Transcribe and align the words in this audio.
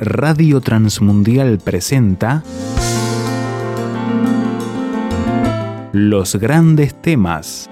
Radio 0.00 0.60
Transmundial 0.60 1.58
presenta 1.58 2.44
Los 5.92 6.36
grandes 6.36 6.94
temas. 7.02 7.68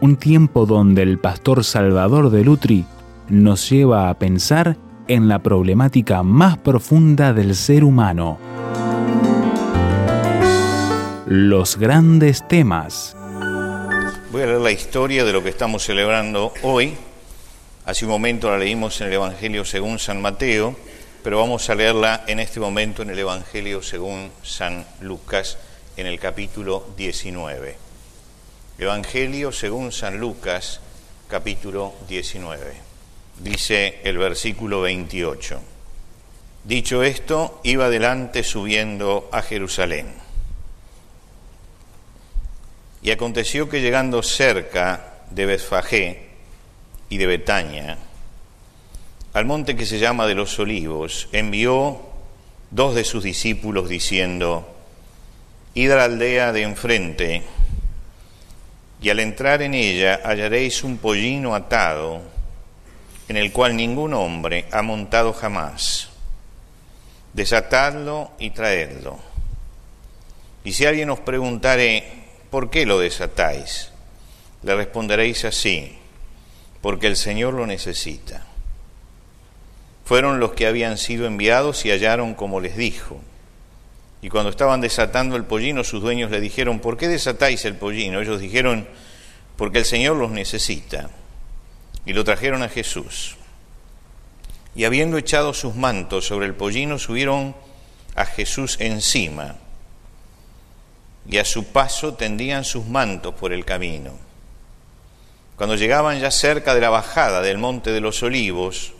Un 0.00 0.16
tiempo 0.16 0.64
donde 0.64 1.02
el 1.02 1.18
pastor 1.18 1.62
Salvador 1.62 2.30
de 2.30 2.42
Lutri 2.42 2.86
nos 3.28 3.68
lleva 3.68 4.08
a 4.08 4.18
pensar 4.18 4.78
en 5.08 5.28
la 5.28 5.40
problemática 5.40 6.22
más 6.22 6.56
profunda 6.56 7.34
del 7.34 7.54
ser 7.54 7.84
humano. 7.84 8.38
Los 11.26 11.76
grandes 11.76 12.48
temas. 12.48 13.14
Voy 14.32 14.40
a 14.40 14.46
leer 14.46 14.60
la 14.62 14.72
historia 14.72 15.26
de 15.26 15.34
lo 15.34 15.42
que 15.42 15.50
estamos 15.50 15.82
celebrando 15.82 16.54
hoy. 16.62 16.94
Hace 17.86 18.04
un 18.04 18.10
momento 18.10 18.50
la 18.50 18.58
leímos 18.58 19.00
en 19.00 19.06
el 19.06 19.12
Evangelio 19.12 19.64
según 19.64 20.00
San 20.00 20.20
Mateo, 20.20 20.76
pero 21.22 21.38
vamos 21.38 21.70
a 21.70 21.76
leerla 21.76 22.24
en 22.26 22.40
este 22.40 22.58
momento 22.58 23.02
en 23.02 23.10
el 23.10 23.18
Evangelio 23.20 23.80
según 23.80 24.32
San 24.42 24.84
Lucas, 25.02 25.56
en 25.96 26.08
el 26.08 26.18
capítulo 26.18 26.84
19. 26.96 27.76
Evangelio 28.80 29.52
según 29.52 29.92
San 29.92 30.18
Lucas, 30.18 30.80
capítulo 31.28 31.94
19. 32.08 32.74
Dice 33.38 34.00
el 34.02 34.18
versículo 34.18 34.80
28. 34.80 35.60
Dicho 36.64 37.04
esto, 37.04 37.60
iba 37.62 37.84
adelante 37.84 38.42
subiendo 38.42 39.28
a 39.30 39.42
Jerusalén 39.42 40.12
y 43.00 43.12
aconteció 43.12 43.68
que 43.68 43.80
llegando 43.80 44.24
cerca 44.24 45.20
de 45.30 45.46
Betfagé 45.46 46.25
y 47.08 47.18
de 47.18 47.26
Betania, 47.26 47.98
al 49.32 49.44
monte 49.44 49.76
que 49.76 49.86
se 49.86 49.98
llama 49.98 50.26
de 50.26 50.34
los 50.34 50.58
olivos, 50.58 51.28
envió 51.32 52.00
dos 52.70 52.94
de 52.94 53.04
sus 53.04 53.22
discípulos 53.22 53.88
diciendo, 53.88 54.74
Id 55.74 55.90
a 55.90 55.96
la 55.96 56.04
aldea 56.04 56.52
de 56.52 56.62
enfrente, 56.62 57.42
y 59.02 59.10
al 59.10 59.20
entrar 59.20 59.60
en 59.60 59.74
ella 59.74 60.20
hallaréis 60.24 60.82
un 60.82 60.96
pollino 60.96 61.54
atado, 61.54 62.22
en 63.28 63.36
el 63.36 63.52
cual 63.52 63.76
ningún 63.76 64.14
hombre 64.14 64.66
ha 64.72 64.80
montado 64.82 65.32
jamás. 65.32 66.08
Desatadlo 67.34 68.30
y 68.38 68.50
traedlo. 68.50 69.18
Y 70.64 70.72
si 70.72 70.86
alguien 70.86 71.10
os 71.10 71.20
preguntare, 71.20 72.04
¿por 72.50 72.70
qué 72.70 72.86
lo 72.86 72.98
desatáis? 72.98 73.90
Le 74.62 74.74
responderéis 74.74 75.44
así, 75.44 75.98
porque 76.86 77.08
el 77.08 77.16
Señor 77.16 77.54
lo 77.54 77.66
necesita. 77.66 78.46
Fueron 80.04 80.38
los 80.38 80.52
que 80.52 80.68
habían 80.68 80.98
sido 80.98 81.26
enviados 81.26 81.84
y 81.84 81.90
hallaron 81.90 82.34
como 82.34 82.60
les 82.60 82.76
dijo. 82.76 83.20
Y 84.22 84.28
cuando 84.28 84.50
estaban 84.50 84.80
desatando 84.80 85.34
el 85.34 85.42
pollino, 85.42 85.82
sus 85.82 86.00
dueños 86.00 86.30
le 86.30 86.40
dijeron, 86.40 86.78
¿por 86.78 86.96
qué 86.96 87.08
desatáis 87.08 87.64
el 87.64 87.74
pollino? 87.74 88.20
Ellos 88.20 88.40
dijeron, 88.40 88.86
porque 89.56 89.78
el 89.78 89.84
Señor 89.84 90.14
los 90.14 90.30
necesita. 90.30 91.10
Y 92.04 92.12
lo 92.12 92.22
trajeron 92.22 92.62
a 92.62 92.68
Jesús. 92.68 93.34
Y 94.76 94.84
habiendo 94.84 95.18
echado 95.18 95.54
sus 95.54 95.74
mantos 95.74 96.24
sobre 96.24 96.46
el 96.46 96.54
pollino, 96.54 97.00
subieron 97.00 97.56
a 98.14 98.26
Jesús 98.26 98.76
encima 98.78 99.56
y 101.28 101.38
a 101.38 101.44
su 101.44 101.64
paso 101.64 102.14
tendían 102.14 102.64
sus 102.64 102.86
mantos 102.86 103.34
por 103.34 103.52
el 103.52 103.64
camino. 103.64 104.25
Cuando 105.56 105.74
llegaban 105.74 106.20
ya 106.20 106.30
cerca 106.30 106.74
de 106.74 106.82
la 106.82 106.90
bajada 106.90 107.40
del 107.40 107.56
monte 107.56 107.90
de 107.90 108.02
los 108.02 108.22
olivos, 108.22 108.92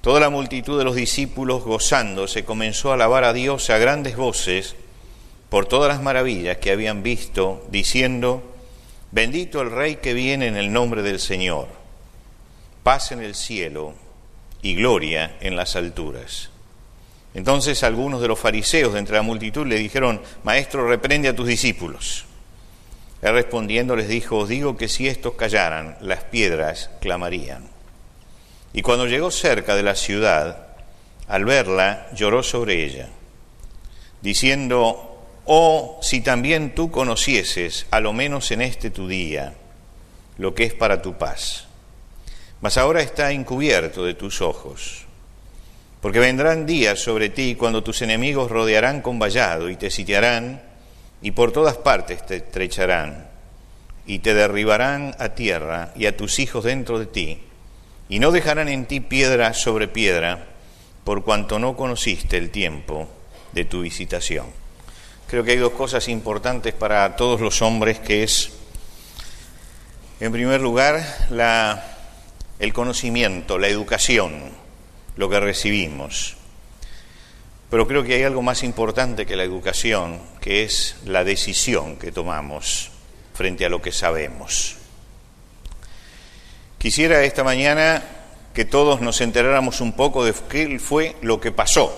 toda 0.00 0.20
la 0.20 0.30
multitud 0.30 0.78
de 0.78 0.84
los 0.84 0.94
discípulos 0.94 1.64
gozándose 1.64 2.44
comenzó 2.44 2.90
a 2.90 2.94
alabar 2.94 3.24
a 3.24 3.32
Dios 3.32 3.70
a 3.70 3.78
grandes 3.78 4.16
voces 4.16 4.76
por 5.48 5.66
todas 5.66 5.88
las 5.88 6.00
maravillas 6.00 6.58
que 6.58 6.70
habían 6.70 7.02
visto, 7.02 7.66
diciendo, 7.70 8.42
bendito 9.10 9.60
el 9.62 9.72
Rey 9.72 9.96
que 9.96 10.14
viene 10.14 10.46
en 10.46 10.56
el 10.56 10.72
nombre 10.72 11.02
del 11.02 11.18
Señor, 11.18 11.66
paz 12.84 13.10
en 13.10 13.20
el 13.20 13.34
cielo 13.34 13.94
y 14.62 14.76
gloria 14.76 15.36
en 15.40 15.56
las 15.56 15.74
alturas. 15.74 16.50
Entonces 17.34 17.82
algunos 17.82 18.20
de 18.20 18.28
los 18.28 18.38
fariseos 18.38 18.92
de 18.92 19.00
entre 19.00 19.16
la 19.16 19.22
multitud 19.22 19.66
le 19.66 19.76
dijeron, 19.76 20.22
Maestro, 20.44 20.86
reprende 20.86 21.28
a 21.28 21.34
tus 21.34 21.48
discípulos. 21.48 22.26
Él 23.22 23.32
respondiendo 23.32 23.96
les 23.96 24.08
dijo, 24.08 24.38
os 24.38 24.48
digo 24.48 24.76
que 24.76 24.88
si 24.88 25.08
estos 25.08 25.34
callaran, 25.34 25.96
las 26.00 26.24
piedras 26.24 26.90
clamarían. 27.00 27.68
Y 28.72 28.82
cuando 28.82 29.06
llegó 29.06 29.30
cerca 29.30 29.74
de 29.74 29.82
la 29.82 29.94
ciudad, 29.94 30.68
al 31.28 31.44
verla, 31.44 32.08
lloró 32.14 32.42
sobre 32.42 32.84
ella, 32.84 33.08
diciendo, 34.22 35.06
Oh, 35.44 35.98
si 36.02 36.20
también 36.20 36.74
tú 36.74 36.90
conocieses, 36.90 37.86
a 37.90 38.00
lo 38.00 38.12
menos 38.12 38.50
en 38.52 38.62
este 38.62 38.90
tu 38.90 39.08
día, 39.08 39.54
lo 40.38 40.54
que 40.54 40.64
es 40.64 40.74
para 40.74 41.02
tu 41.02 41.18
paz. 41.18 41.66
Mas 42.60 42.78
ahora 42.78 43.02
está 43.02 43.32
encubierto 43.32 44.04
de 44.04 44.14
tus 44.14 44.40
ojos 44.40 45.06
porque 46.00 46.18
vendrán 46.18 46.66
días 46.66 46.98
sobre 46.98 47.28
ti 47.28 47.54
cuando 47.54 47.82
tus 47.82 48.02
enemigos 48.02 48.50
rodearán 48.50 49.02
con 49.02 49.18
vallado 49.18 49.68
y 49.68 49.76
te 49.76 49.90
sitiarán 49.90 50.62
y 51.22 51.32
por 51.32 51.52
todas 51.52 51.76
partes 51.76 52.24
te 52.26 52.36
estrecharán 52.36 53.28
y 54.06 54.20
te 54.20 54.34
derribarán 54.34 55.14
a 55.18 55.30
tierra 55.30 55.92
y 55.96 56.06
a 56.06 56.16
tus 56.16 56.38
hijos 56.38 56.64
dentro 56.64 56.98
de 56.98 57.06
ti 57.06 57.40
y 58.08 58.18
no 58.18 58.32
dejarán 58.32 58.68
en 58.68 58.86
ti 58.86 59.00
piedra 59.00 59.54
sobre 59.54 59.88
piedra 59.88 60.46
por 61.04 61.22
cuanto 61.24 61.58
no 61.58 61.76
conociste 61.76 62.36
el 62.36 62.50
tiempo 62.50 63.08
de 63.52 63.64
tu 63.64 63.82
visitación. 63.82 64.46
Creo 65.28 65.44
que 65.44 65.52
hay 65.52 65.58
dos 65.58 65.72
cosas 65.72 66.08
importantes 66.08 66.74
para 66.74 67.14
todos 67.16 67.40
los 67.40 67.62
hombres 67.62 68.00
que 68.00 68.24
es, 68.24 68.50
en 70.18 70.32
primer 70.32 70.60
lugar, 70.60 71.02
la, 71.30 71.96
el 72.58 72.72
conocimiento, 72.72 73.58
la 73.58 73.68
educación 73.68 74.50
lo 75.16 75.28
que 75.28 75.38
recibimos. 75.38 76.36
Pero 77.70 77.86
creo 77.86 78.02
que 78.02 78.14
hay 78.14 78.24
algo 78.24 78.42
más 78.42 78.62
importante 78.62 79.26
que 79.26 79.36
la 79.36 79.44
educación, 79.44 80.20
que 80.40 80.64
es 80.64 80.96
la 81.04 81.24
decisión 81.24 81.96
que 81.96 82.10
tomamos 82.10 82.90
frente 83.34 83.64
a 83.64 83.68
lo 83.68 83.80
que 83.80 83.92
sabemos. 83.92 84.76
Quisiera 86.78 87.22
esta 87.22 87.44
mañana 87.44 88.02
que 88.52 88.64
todos 88.64 89.00
nos 89.00 89.20
enteráramos 89.20 89.80
un 89.80 89.92
poco 89.92 90.24
de 90.24 90.34
qué 90.48 90.78
fue 90.80 91.14
lo 91.22 91.40
que 91.40 91.52
pasó 91.52 91.94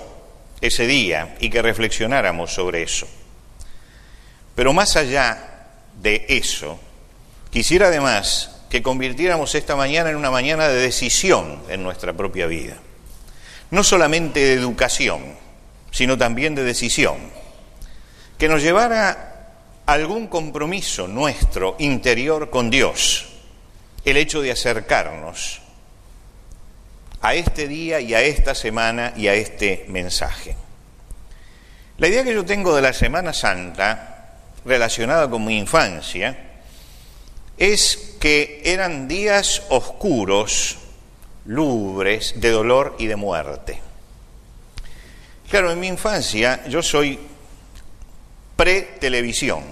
ese 0.60 0.86
día 0.86 1.36
y 1.40 1.48
que 1.48 1.62
reflexionáramos 1.62 2.52
sobre 2.52 2.82
eso. 2.82 3.06
Pero 4.54 4.74
más 4.74 4.96
allá 4.96 5.68
de 6.02 6.26
eso, 6.28 6.78
quisiera 7.50 7.86
además 7.86 8.60
que 8.68 8.82
convirtiéramos 8.82 9.54
esta 9.54 9.76
mañana 9.76 10.10
en 10.10 10.16
una 10.16 10.30
mañana 10.30 10.68
de 10.68 10.76
decisión 10.76 11.62
en 11.68 11.82
nuestra 11.82 12.12
propia 12.12 12.46
vida 12.46 12.76
no 13.72 13.82
solamente 13.82 14.38
de 14.38 14.52
educación, 14.52 15.22
sino 15.92 16.18
también 16.18 16.56
de 16.56 16.64
decisión, 16.64 17.18
que 18.38 18.48
nos 18.48 18.62
llevara 18.62 19.52
algún 19.86 20.26
compromiso 20.26 21.06
nuestro 21.06 21.76
interior 21.78 22.50
con 22.50 22.70
Dios, 22.70 23.28
el 24.04 24.16
hecho 24.16 24.42
de 24.42 24.50
acercarnos 24.50 25.60
a 27.20 27.34
este 27.34 27.68
día 27.68 28.00
y 28.00 28.14
a 28.14 28.22
esta 28.22 28.54
semana 28.54 29.12
y 29.16 29.28
a 29.28 29.34
este 29.34 29.84
mensaje. 29.88 30.56
La 31.98 32.08
idea 32.08 32.24
que 32.24 32.34
yo 32.34 32.44
tengo 32.44 32.74
de 32.74 32.82
la 32.82 32.92
Semana 32.92 33.32
Santa, 33.32 34.32
relacionada 34.64 35.30
con 35.30 35.44
mi 35.44 35.56
infancia, 35.56 36.36
es 37.56 38.16
que 38.18 38.62
eran 38.64 39.06
días 39.06 39.62
oscuros 39.68 40.78
lúgubres 41.44 42.40
de 42.40 42.50
dolor 42.50 42.96
y 42.98 43.06
de 43.06 43.16
muerte. 43.16 43.91
Claro, 45.52 45.70
en 45.70 45.80
mi 45.80 45.86
infancia 45.86 46.64
yo 46.66 46.82
soy 46.82 47.18
pre-televisión, 48.56 49.62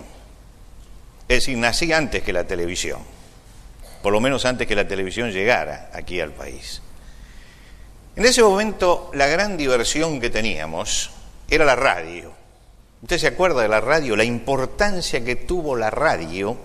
es 1.26 1.38
decir, 1.38 1.56
nací 1.56 1.90
antes 1.90 2.22
que 2.22 2.34
la 2.34 2.44
televisión, 2.44 3.00
por 4.02 4.12
lo 4.12 4.20
menos 4.20 4.44
antes 4.44 4.66
que 4.66 4.76
la 4.76 4.86
televisión 4.86 5.32
llegara 5.32 5.88
aquí 5.94 6.20
al 6.20 6.32
país. 6.32 6.82
En 8.14 8.26
ese 8.26 8.42
momento 8.42 9.10
la 9.14 9.26
gran 9.28 9.56
diversión 9.56 10.20
que 10.20 10.28
teníamos 10.28 11.12
era 11.48 11.64
la 11.64 11.76
radio. 11.76 12.30
¿Usted 13.00 13.16
se 13.16 13.28
acuerda 13.28 13.62
de 13.62 13.68
la 13.68 13.80
radio? 13.80 14.16
La 14.16 14.24
importancia 14.24 15.24
que 15.24 15.36
tuvo 15.36 15.76
la 15.76 15.88
radio 15.88 16.58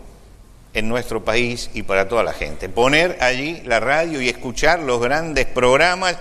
en 0.74 0.90
nuestro 0.90 1.24
país 1.24 1.70
y 1.74 1.84
para 1.84 2.10
toda 2.10 2.24
la 2.24 2.34
gente. 2.34 2.68
Poner 2.68 3.24
allí 3.24 3.62
la 3.64 3.80
radio 3.80 4.20
y 4.20 4.28
escuchar 4.28 4.82
los 4.82 5.00
grandes 5.00 5.46
programas 5.46 6.18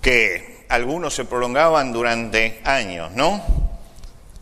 que 0.00 0.56
algunos 0.68 1.14
se 1.14 1.24
prolongaban 1.24 1.92
durante 1.92 2.60
años, 2.64 3.12
¿no? 3.12 3.42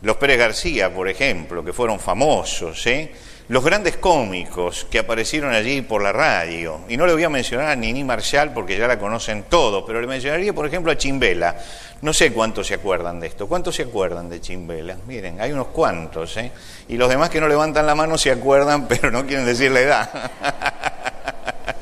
Los 0.01 0.17
Pérez 0.17 0.37
García, 0.37 0.93
por 0.93 1.07
ejemplo, 1.07 1.63
que 1.63 1.73
fueron 1.73 1.99
famosos, 1.99 2.85
¿eh? 2.87 3.11
los 3.49 3.63
grandes 3.63 3.95
cómicos 3.95 4.85
que 4.91 4.99
aparecieron 4.99 5.53
allí 5.53 5.81
por 5.81 6.03
la 6.03 6.11
radio. 6.11 6.81
Y 6.89 6.97
no 6.97 7.07
le 7.07 7.13
voy 7.13 7.23
a 7.23 7.29
mencionar 7.29 7.69
a 7.69 7.75
Nini 7.75 8.03
Marshall 8.03 8.51
porque 8.53 8.77
ya 8.77 8.87
la 8.87 8.99
conocen 8.99 9.43
todos, 9.43 9.83
pero 9.87 10.01
le 10.01 10.07
mencionaría, 10.07 10.53
por 10.53 10.65
ejemplo, 10.65 10.91
a 10.91 10.97
Chimbela. 10.97 11.55
No 12.01 12.13
sé 12.13 12.33
cuántos 12.33 12.67
se 12.67 12.73
acuerdan 12.73 13.19
de 13.19 13.27
esto. 13.27 13.47
¿Cuántos 13.47 13.75
se 13.75 13.83
acuerdan 13.83 14.29
de 14.29 14.41
Chimbela? 14.41 14.97
Miren, 15.07 15.39
hay 15.39 15.53
unos 15.53 15.67
cuantos, 15.67 16.35
¿eh? 16.37 16.51
Y 16.89 16.97
los 16.97 17.09
demás 17.09 17.29
que 17.29 17.39
no 17.39 17.47
levantan 17.47 17.85
la 17.85 17.95
mano 17.95 18.17
se 18.17 18.31
acuerdan, 18.31 18.87
pero 18.89 19.11
no 19.11 19.25
quieren 19.25 19.45
decir 19.45 19.71
la 19.71 19.79
edad. 19.79 20.31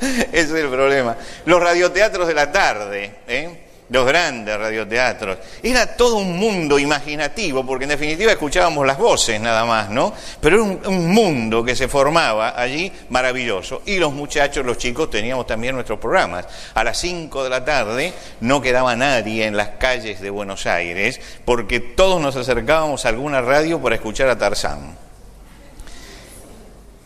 Ese 0.00 0.40
es 0.40 0.50
el 0.50 0.68
problema. 0.68 1.16
Los 1.46 1.60
radioteatros 1.60 2.28
de 2.28 2.34
la 2.34 2.52
tarde, 2.52 3.16
¿eh? 3.26 3.65
Los 3.88 4.06
grandes 4.06 4.56
radioteatros. 4.56 5.38
Era 5.62 5.96
todo 5.96 6.16
un 6.16 6.36
mundo 6.36 6.78
imaginativo, 6.78 7.64
porque 7.64 7.84
en 7.84 7.90
definitiva 7.90 8.32
escuchábamos 8.32 8.86
las 8.86 8.98
voces 8.98 9.40
nada 9.40 9.64
más, 9.64 9.90
¿no? 9.90 10.12
Pero 10.40 10.56
era 10.56 10.64
un, 10.88 11.06
mundo 11.06 11.64
que 11.64 11.76
se 11.76 11.88
formaba 11.88 12.60
allí 12.60 12.92
maravilloso. 13.10 13.82
Y 13.86 13.98
los 13.98 14.12
muchachos, 14.12 14.66
los 14.66 14.78
chicos, 14.78 15.10
teníamos 15.10 15.46
también 15.46 15.74
nuestros 15.74 15.98
programas. 15.98 16.46
A 16.74 16.82
las 16.82 16.98
5 16.98 17.44
de 17.44 17.50
la 17.50 17.64
tarde 17.64 18.12
no 18.40 18.60
quedaba 18.60 18.96
nadie 18.96 19.46
en 19.46 19.56
las 19.56 19.68
calles 19.78 20.20
de 20.20 20.30
Buenos 20.30 20.66
Aires, 20.66 21.20
porque 21.44 21.80
todos 21.80 22.20
nos 22.20 22.36
acercábamos 22.36 23.04
a 23.04 23.10
alguna 23.10 23.40
radio 23.40 23.80
para 23.80 23.94
escuchar 23.94 24.28
a 24.28 24.38
Tarzán. 24.38 24.96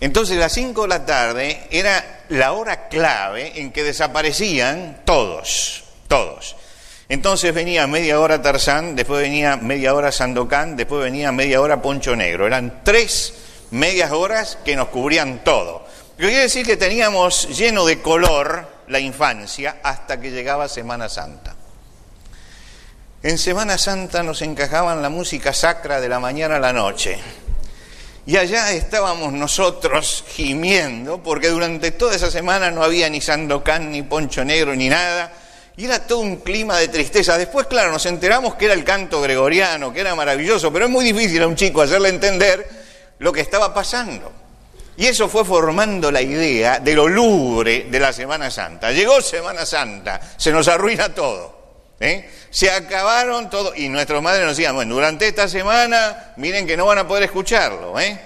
Entonces, 0.01 0.39
a 0.39 0.41
las 0.41 0.53
5 0.53 0.83
de 0.83 0.89
la 0.89 1.05
tarde 1.05 1.61
era 1.71 2.23
la 2.31 2.53
hora 2.53 2.89
clave 2.89 3.61
en 3.61 3.71
que 3.71 3.85
desaparecían 3.85 5.03
todos, 5.05 5.85
todos. 6.09 6.57
Entonces 7.11 7.53
venía 7.53 7.89
media 7.89 8.21
hora 8.21 8.41
Tarzán, 8.41 8.95
después 8.95 9.21
venía 9.21 9.57
media 9.57 9.95
hora 9.95 10.13
Sandokan, 10.13 10.77
después 10.77 11.03
venía 11.03 11.33
media 11.33 11.61
hora 11.61 11.83
Poncho 11.83 12.15
Negro. 12.15 12.47
Eran 12.47 12.85
tres 12.85 13.35
medias 13.73 14.13
horas 14.13 14.59
que 14.65 14.77
nos 14.77 14.91
cubrían 14.91 15.43
todo. 15.43 15.85
Lo 16.19 16.29
quiere 16.29 16.43
decir 16.43 16.65
que 16.65 16.77
teníamos 16.77 17.49
lleno 17.59 17.85
de 17.85 18.01
color 18.01 18.65
la 18.87 19.01
infancia 19.01 19.79
hasta 19.83 20.21
que 20.21 20.31
llegaba 20.31 20.69
Semana 20.69 21.09
Santa. 21.09 21.57
En 23.25 23.39
Semana 23.39 23.77
Santa 23.77 24.23
nos 24.23 24.41
encajaban 24.43 25.03
la 25.03 25.09
música 25.09 25.53
sacra 25.53 26.01
de 26.01 26.09
la 26.09 26.21
mañana 26.21 26.57
a 26.57 26.61
la 26.61 26.73
noche. 26.73 27.19
Y 28.25 28.37
allá 28.37 28.71
estábamos 28.71 29.33
nosotros 29.33 30.25
gimiendo, 30.29 31.21
porque 31.25 31.49
durante 31.49 31.91
toda 31.91 32.15
esa 32.15 32.31
semana 32.31 32.71
no 32.71 32.85
había 32.85 33.11
ni 33.11 33.21
Sandokan, 33.21 33.91
ni 33.91 34.03
Poncho 34.03 34.45
Negro, 34.45 34.77
ni 34.77 34.89
nada, 34.89 35.33
y 35.81 35.87
era 35.87 36.07
todo 36.07 36.19
un 36.19 36.37
clima 36.37 36.77
de 36.77 36.89
tristeza. 36.89 37.39
Después, 37.39 37.67
claro, 37.67 37.91
nos 37.91 38.05
enteramos 38.05 38.55
que 38.57 38.67
era 38.67 38.75
el 38.75 38.85
canto 38.85 39.23
gregoriano, 39.23 39.91
que 39.91 40.01
era 40.01 40.15
maravilloso, 40.15 40.71
pero 40.71 40.85
es 40.85 40.91
muy 40.91 41.07
difícil 41.07 41.43
a 41.43 41.47
un 41.47 41.57
chico 41.57 41.81
hacerle 41.81 42.11
entender 42.11 42.69
lo 43.19 43.33
que 43.33 43.41
estaba 43.41 43.73
pasando. 43.73 44.31
Y 44.99 45.07
eso 45.07 45.27
fue 45.27 45.43
formando 45.43 46.13
la 46.13 46.21
idea 46.21 46.81
de 46.81 46.95
lo 46.95 47.09
lubre 47.09 47.87
de 47.91 47.99
la 47.99 48.13
Semana 48.13 48.51
Santa. 48.51 48.93
Llegó 48.93 49.23
Semana 49.23 49.65
Santa, 49.65 50.21
se 50.37 50.53
nos 50.53 50.69
arruina 50.69 51.15
todo. 51.15 51.87
¿eh? 51.99 52.29
Se 52.51 52.71
acabaron 52.71 53.49
todo. 53.49 53.75
Y 53.75 53.89
nuestros 53.89 54.23
madres 54.23 54.45
nos 54.45 54.59
decían, 54.59 54.75
bueno, 54.75 54.97
durante 54.97 55.29
esta 55.29 55.49
semana, 55.49 56.35
miren 56.37 56.67
que 56.67 56.77
no 56.77 56.85
van 56.85 56.99
a 56.99 57.09
poder 57.09 57.23
escucharlo. 57.23 57.99
¿eh? 57.99 58.21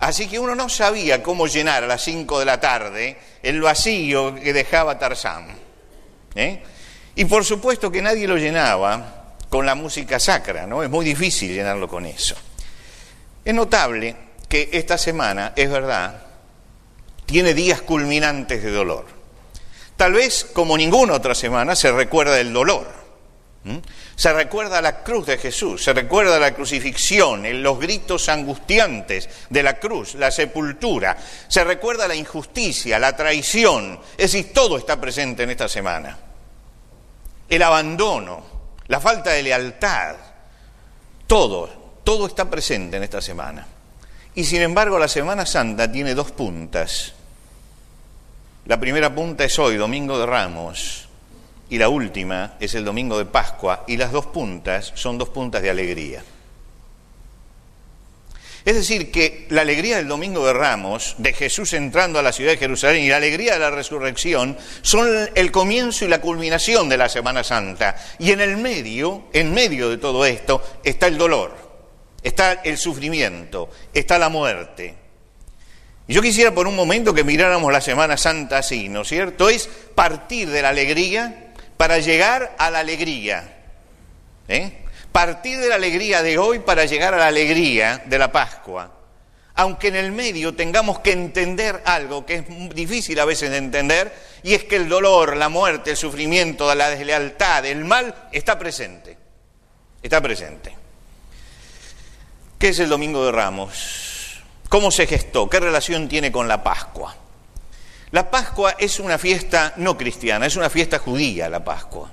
Así 0.00 0.28
que 0.28 0.38
uno 0.38 0.54
no 0.54 0.68
sabía 0.68 1.22
cómo 1.22 1.46
llenar 1.46 1.84
a 1.84 1.86
las 1.86 2.02
5 2.02 2.38
de 2.38 2.44
la 2.44 2.60
tarde 2.60 3.16
el 3.42 3.62
vacío 3.62 4.34
que 4.34 4.52
dejaba 4.52 4.98
Tarzán. 4.98 5.56
¿eh? 6.34 6.62
Y 7.14 7.24
por 7.26 7.44
supuesto 7.44 7.90
que 7.90 8.00
nadie 8.00 8.26
lo 8.26 8.36
llenaba 8.36 9.34
con 9.48 9.66
la 9.66 9.74
música 9.74 10.18
sacra, 10.18 10.66
¿no? 10.66 10.82
Es 10.82 10.88
muy 10.88 11.04
difícil 11.04 11.52
llenarlo 11.52 11.86
con 11.86 12.06
eso. 12.06 12.34
Es 13.44 13.54
notable 13.54 14.16
que 14.48 14.70
esta 14.72 14.96
semana, 14.96 15.52
es 15.54 15.70
verdad, 15.70 16.22
tiene 17.26 17.52
días 17.52 17.82
culminantes 17.82 18.62
de 18.62 18.70
dolor. 18.70 19.04
Tal 19.96 20.14
vez, 20.14 20.46
como 20.52 20.76
ninguna 20.76 21.12
otra 21.12 21.34
semana, 21.34 21.76
se 21.76 21.92
recuerda 21.92 22.40
el 22.40 22.52
dolor. 22.52 23.02
Se 24.16 24.32
recuerda 24.32 24.82
la 24.82 25.04
cruz 25.04 25.26
de 25.26 25.38
Jesús, 25.38 25.84
se 25.84 25.92
recuerda 25.92 26.40
la 26.40 26.52
crucifixión, 26.52 27.62
los 27.62 27.78
gritos 27.78 28.28
angustiantes 28.28 29.28
de 29.50 29.62
la 29.62 29.78
cruz, 29.78 30.16
la 30.16 30.32
sepultura, 30.32 31.16
se 31.46 31.62
recuerda 31.62 32.08
la 32.08 32.16
injusticia, 32.16 32.98
la 32.98 33.14
traición. 33.14 34.00
Es 34.16 34.32
decir, 34.32 34.52
todo 34.52 34.78
está 34.78 35.00
presente 35.00 35.44
en 35.44 35.50
esta 35.50 35.68
semana 35.68 36.31
el 37.52 37.62
abandono, 37.62 38.42
la 38.86 38.98
falta 38.98 39.28
de 39.32 39.42
lealtad, 39.42 40.16
todo, 41.26 41.68
todo 42.02 42.26
está 42.26 42.48
presente 42.48 42.96
en 42.96 43.02
esta 43.02 43.20
semana. 43.20 43.66
Y 44.34 44.44
sin 44.44 44.62
embargo 44.62 44.98
la 44.98 45.06
Semana 45.06 45.44
Santa 45.44 45.92
tiene 45.92 46.14
dos 46.14 46.30
puntas. 46.30 47.12
La 48.64 48.80
primera 48.80 49.14
punta 49.14 49.44
es 49.44 49.58
hoy, 49.58 49.76
Domingo 49.76 50.18
de 50.18 50.24
Ramos, 50.24 51.06
y 51.68 51.76
la 51.76 51.90
última 51.90 52.54
es 52.58 52.74
el 52.74 52.86
Domingo 52.86 53.18
de 53.18 53.26
Pascua, 53.26 53.84
y 53.86 53.98
las 53.98 54.12
dos 54.12 54.24
puntas 54.24 54.90
son 54.94 55.18
dos 55.18 55.28
puntas 55.28 55.60
de 55.60 55.68
alegría. 55.68 56.24
Es 58.64 58.76
decir, 58.76 59.10
que 59.10 59.46
la 59.48 59.62
alegría 59.62 59.96
del 59.96 60.06
Domingo 60.06 60.46
de 60.46 60.52
Ramos, 60.52 61.16
de 61.18 61.32
Jesús 61.32 61.72
entrando 61.72 62.18
a 62.18 62.22
la 62.22 62.32
ciudad 62.32 62.52
de 62.52 62.58
Jerusalén 62.58 63.02
y 63.02 63.08
la 63.08 63.16
alegría 63.16 63.54
de 63.54 63.58
la 63.58 63.70
resurrección 63.70 64.56
son 64.82 65.30
el 65.34 65.50
comienzo 65.50 66.04
y 66.04 66.08
la 66.08 66.20
culminación 66.20 66.88
de 66.88 66.96
la 66.96 67.08
Semana 67.08 67.42
Santa. 67.42 67.96
Y 68.20 68.30
en 68.30 68.40
el 68.40 68.56
medio, 68.56 69.24
en 69.32 69.52
medio 69.52 69.90
de 69.90 69.98
todo 69.98 70.24
esto, 70.24 70.62
está 70.84 71.08
el 71.08 71.18
dolor, 71.18 71.56
está 72.22 72.52
el 72.64 72.78
sufrimiento, 72.78 73.68
está 73.92 74.16
la 74.18 74.28
muerte. 74.28 74.94
Y 76.06 76.14
yo 76.14 76.22
quisiera 76.22 76.54
por 76.54 76.68
un 76.68 76.76
momento 76.76 77.14
que 77.14 77.24
miráramos 77.24 77.72
la 77.72 77.80
Semana 77.80 78.16
Santa 78.16 78.58
así, 78.58 78.88
¿no 78.88 79.02
es 79.02 79.08
cierto? 79.08 79.48
Es 79.48 79.68
partir 79.94 80.50
de 80.50 80.62
la 80.62 80.68
alegría 80.68 81.52
para 81.76 81.98
llegar 81.98 82.54
a 82.58 82.70
la 82.70 82.78
alegría. 82.80 83.58
¿Eh? 84.46 84.81
Partir 85.12 85.58
de 85.58 85.68
la 85.68 85.76
alegría 85.76 86.22
de 86.22 86.38
hoy 86.38 86.58
para 86.58 86.86
llegar 86.86 87.14
a 87.14 87.18
la 87.18 87.26
alegría 87.28 88.02
de 88.06 88.18
la 88.18 88.32
Pascua. 88.32 88.90
Aunque 89.54 89.88
en 89.88 89.96
el 89.96 90.12
medio 90.12 90.54
tengamos 90.54 91.00
que 91.00 91.12
entender 91.12 91.82
algo 91.84 92.24
que 92.24 92.36
es 92.36 92.74
difícil 92.74 93.20
a 93.20 93.26
veces 93.26 93.50
de 93.50 93.58
entender, 93.58 94.12
y 94.42 94.54
es 94.54 94.64
que 94.64 94.76
el 94.76 94.88
dolor, 94.88 95.36
la 95.36 95.50
muerte, 95.50 95.90
el 95.90 95.96
sufrimiento, 95.96 96.74
la 96.74 96.88
deslealtad, 96.88 97.66
el 97.66 97.84
mal, 97.84 98.28
está 98.32 98.58
presente. 98.58 99.18
Está 100.02 100.20
presente. 100.20 100.74
¿Qué 102.58 102.70
es 102.70 102.78
el 102.78 102.88
Domingo 102.88 103.24
de 103.26 103.32
Ramos? 103.32 104.40
¿Cómo 104.68 104.90
se 104.90 105.06
gestó? 105.06 105.50
¿Qué 105.50 105.60
relación 105.60 106.08
tiene 106.08 106.32
con 106.32 106.48
la 106.48 106.64
Pascua? 106.64 107.14
La 108.10 108.30
Pascua 108.30 108.76
es 108.78 109.00
una 109.00 109.18
fiesta 109.18 109.74
no 109.76 109.96
cristiana, 109.98 110.46
es 110.46 110.56
una 110.56 110.70
fiesta 110.70 110.98
judía 110.98 111.48
la 111.48 111.62
Pascua. 111.62 112.10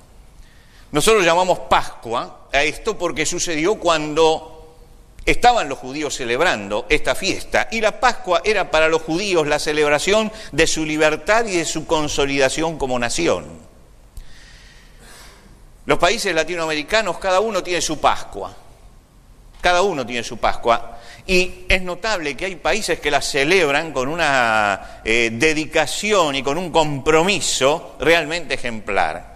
Nosotros 0.92 1.24
llamamos 1.24 1.60
Pascua 1.60 2.48
a 2.52 2.62
esto 2.62 2.98
porque 2.98 3.24
sucedió 3.24 3.76
cuando 3.76 4.74
estaban 5.24 5.68
los 5.68 5.78
judíos 5.78 6.16
celebrando 6.16 6.86
esta 6.88 7.14
fiesta 7.14 7.68
y 7.70 7.80
la 7.80 8.00
Pascua 8.00 8.42
era 8.44 8.70
para 8.70 8.88
los 8.88 9.02
judíos 9.02 9.46
la 9.46 9.58
celebración 9.58 10.32
de 10.50 10.66
su 10.66 10.84
libertad 10.84 11.46
y 11.46 11.58
de 11.58 11.64
su 11.64 11.86
consolidación 11.86 12.78
como 12.78 12.98
nación. 12.98 13.46
Los 15.86 15.98
países 15.98 16.34
latinoamericanos, 16.34 17.18
cada 17.18 17.40
uno 17.40 17.62
tiene 17.62 17.80
su 17.80 17.98
Pascua, 18.00 18.54
cada 19.60 19.82
uno 19.82 20.04
tiene 20.04 20.22
su 20.22 20.38
Pascua. 20.38 20.98
Y 21.26 21.66
es 21.68 21.82
notable 21.82 22.36
que 22.36 22.46
hay 22.46 22.56
países 22.56 22.98
que 22.98 23.10
la 23.10 23.20
celebran 23.20 23.92
con 23.92 24.08
una 24.08 25.00
eh, 25.04 25.30
dedicación 25.32 26.34
y 26.34 26.42
con 26.42 26.58
un 26.58 26.70
compromiso 26.70 27.96
realmente 28.00 28.54
ejemplar. 28.54 29.29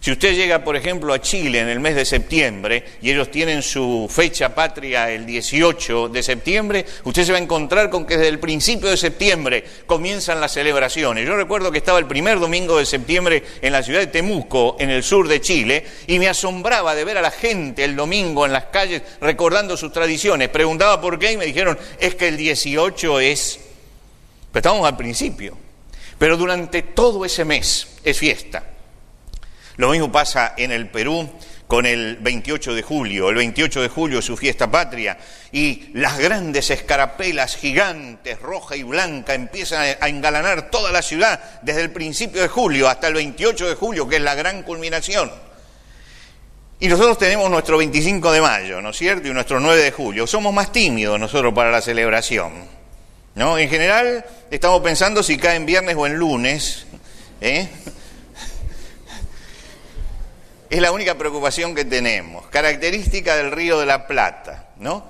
Si 0.00 0.10
usted 0.10 0.34
llega, 0.34 0.64
por 0.64 0.76
ejemplo, 0.76 1.12
a 1.12 1.20
Chile 1.20 1.60
en 1.60 1.68
el 1.68 1.78
mes 1.78 1.94
de 1.94 2.06
septiembre 2.06 2.84
y 3.02 3.10
ellos 3.10 3.30
tienen 3.30 3.60
su 3.60 4.08
fecha 4.10 4.54
patria 4.54 5.10
el 5.10 5.26
18 5.26 6.08
de 6.08 6.22
septiembre, 6.22 6.86
usted 7.04 7.24
se 7.24 7.32
va 7.32 7.38
a 7.38 7.42
encontrar 7.42 7.90
con 7.90 8.06
que 8.06 8.16
desde 8.16 8.28
el 8.28 8.38
principio 8.38 8.88
de 8.88 8.96
septiembre 8.96 9.62
comienzan 9.84 10.40
las 10.40 10.52
celebraciones. 10.52 11.26
Yo 11.26 11.36
recuerdo 11.36 11.70
que 11.70 11.76
estaba 11.76 11.98
el 11.98 12.06
primer 12.06 12.40
domingo 12.40 12.78
de 12.78 12.86
septiembre 12.86 13.44
en 13.60 13.74
la 13.74 13.82
ciudad 13.82 14.00
de 14.00 14.06
Temuco, 14.06 14.78
en 14.80 14.88
el 14.88 15.02
sur 15.02 15.28
de 15.28 15.42
Chile, 15.42 15.84
y 16.06 16.18
me 16.18 16.28
asombraba 16.28 16.94
de 16.94 17.04
ver 17.04 17.18
a 17.18 17.22
la 17.22 17.30
gente 17.30 17.84
el 17.84 17.94
domingo 17.94 18.46
en 18.46 18.54
las 18.54 18.64
calles 18.66 19.02
recordando 19.20 19.76
sus 19.76 19.92
tradiciones. 19.92 20.48
Preguntaba 20.48 20.98
por 21.02 21.18
qué 21.18 21.32
y 21.32 21.36
me 21.36 21.44
dijeron, 21.44 21.78
es 21.98 22.14
que 22.14 22.28
el 22.28 22.38
18 22.38 23.20
es... 23.20 23.60
Pero 24.50 24.60
estamos 24.60 24.88
al 24.88 24.96
principio. 24.96 25.58
Pero 26.18 26.38
durante 26.38 26.80
todo 26.80 27.26
ese 27.26 27.44
mes 27.44 27.98
es 28.02 28.16
fiesta. 28.16 28.69
Lo 29.80 29.88
mismo 29.88 30.12
pasa 30.12 30.52
en 30.58 30.72
el 30.72 30.90
Perú 30.90 31.26
con 31.66 31.86
el 31.86 32.18
28 32.18 32.74
de 32.74 32.82
julio. 32.82 33.30
El 33.30 33.36
28 33.36 33.80
de 33.80 33.88
julio 33.88 34.18
es 34.18 34.26
su 34.26 34.36
fiesta 34.36 34.70
patria 34.70 35.16
y 35.52 35.88
las 35.94 36.18
grandes 36.18 36.68
escarapelas 36.68 37.56
gigantes, 37.56 38.38
roja 38.42 38.76
y 38.76 38.82
blanca, 38.82 39.32
empiezan 39.32 39.96
a 39.98 40.06
engalanar 40.06 40.70
toda 40.70 40.92
la 40.92 41.00
ciudad 41.00 41.62
desde 41.62 41.80
el 41.80 41.92
principio 41.92 42.42
de 42.42 42.48
julio 42.48 42.90
hasta 42.90 43.08
el 43.08 43.14
28 43.14 43.70
de 43.70 43.74
julio, 43.74 44.06
que 44.06 44.16
es 44.16 44.22
la 44.22 44.34
gran 44.34 44.64
culminación. 44.64 45.32
Y 46.78 46.86
nosotros 46.86 47.16
tenemos 47.16 47.50
nuestro 47.50 47.78
25 47.78 48.32
de 48.32 48.42
mayo, 48.42 48.82
¿no 48.82 48.90
es 48.90 48.98
cierto? 48.98 49.28
Y 49.28 49.32
nuestro 49.32 49.60
9 49.60 49.82
de 49.82 49.92
julio. 49.92 50.26
Somos 50.26 50.52
más 50.52 50.72
tímidos 50.72 51.18
nosotros 51.18 51.54
para 51.54 51.70
la 51.70 51.80
celebración. 51.80 52.52
¿no? 53.34 53.56
En 53.56 53.70
general 53.70 54.26
estamos 54.50 54.82
pensando 54.82 55.22
si 55.22 55.38
cae 55.38 55.56
en 55.56 55.64
viernes 55.64 55.96
o 55.96 56.06
en 56.06 56.16
lunes. 56.16 56.84
¿eh? 57.40 57.66
Es 60.70 60.80
la 60.80 60.92
única 60.92 61.18
preocupación 61.18 61.74
que 61.74 61.84
tenemos. 61.84 62.46
Característica 62.46 63.36
del 63.36 63.50
Río 63.50 63.80
de 63.80 63.86
la 63.86 64.06
Plata, 64.06 64.68
¿no? 64.76 65.08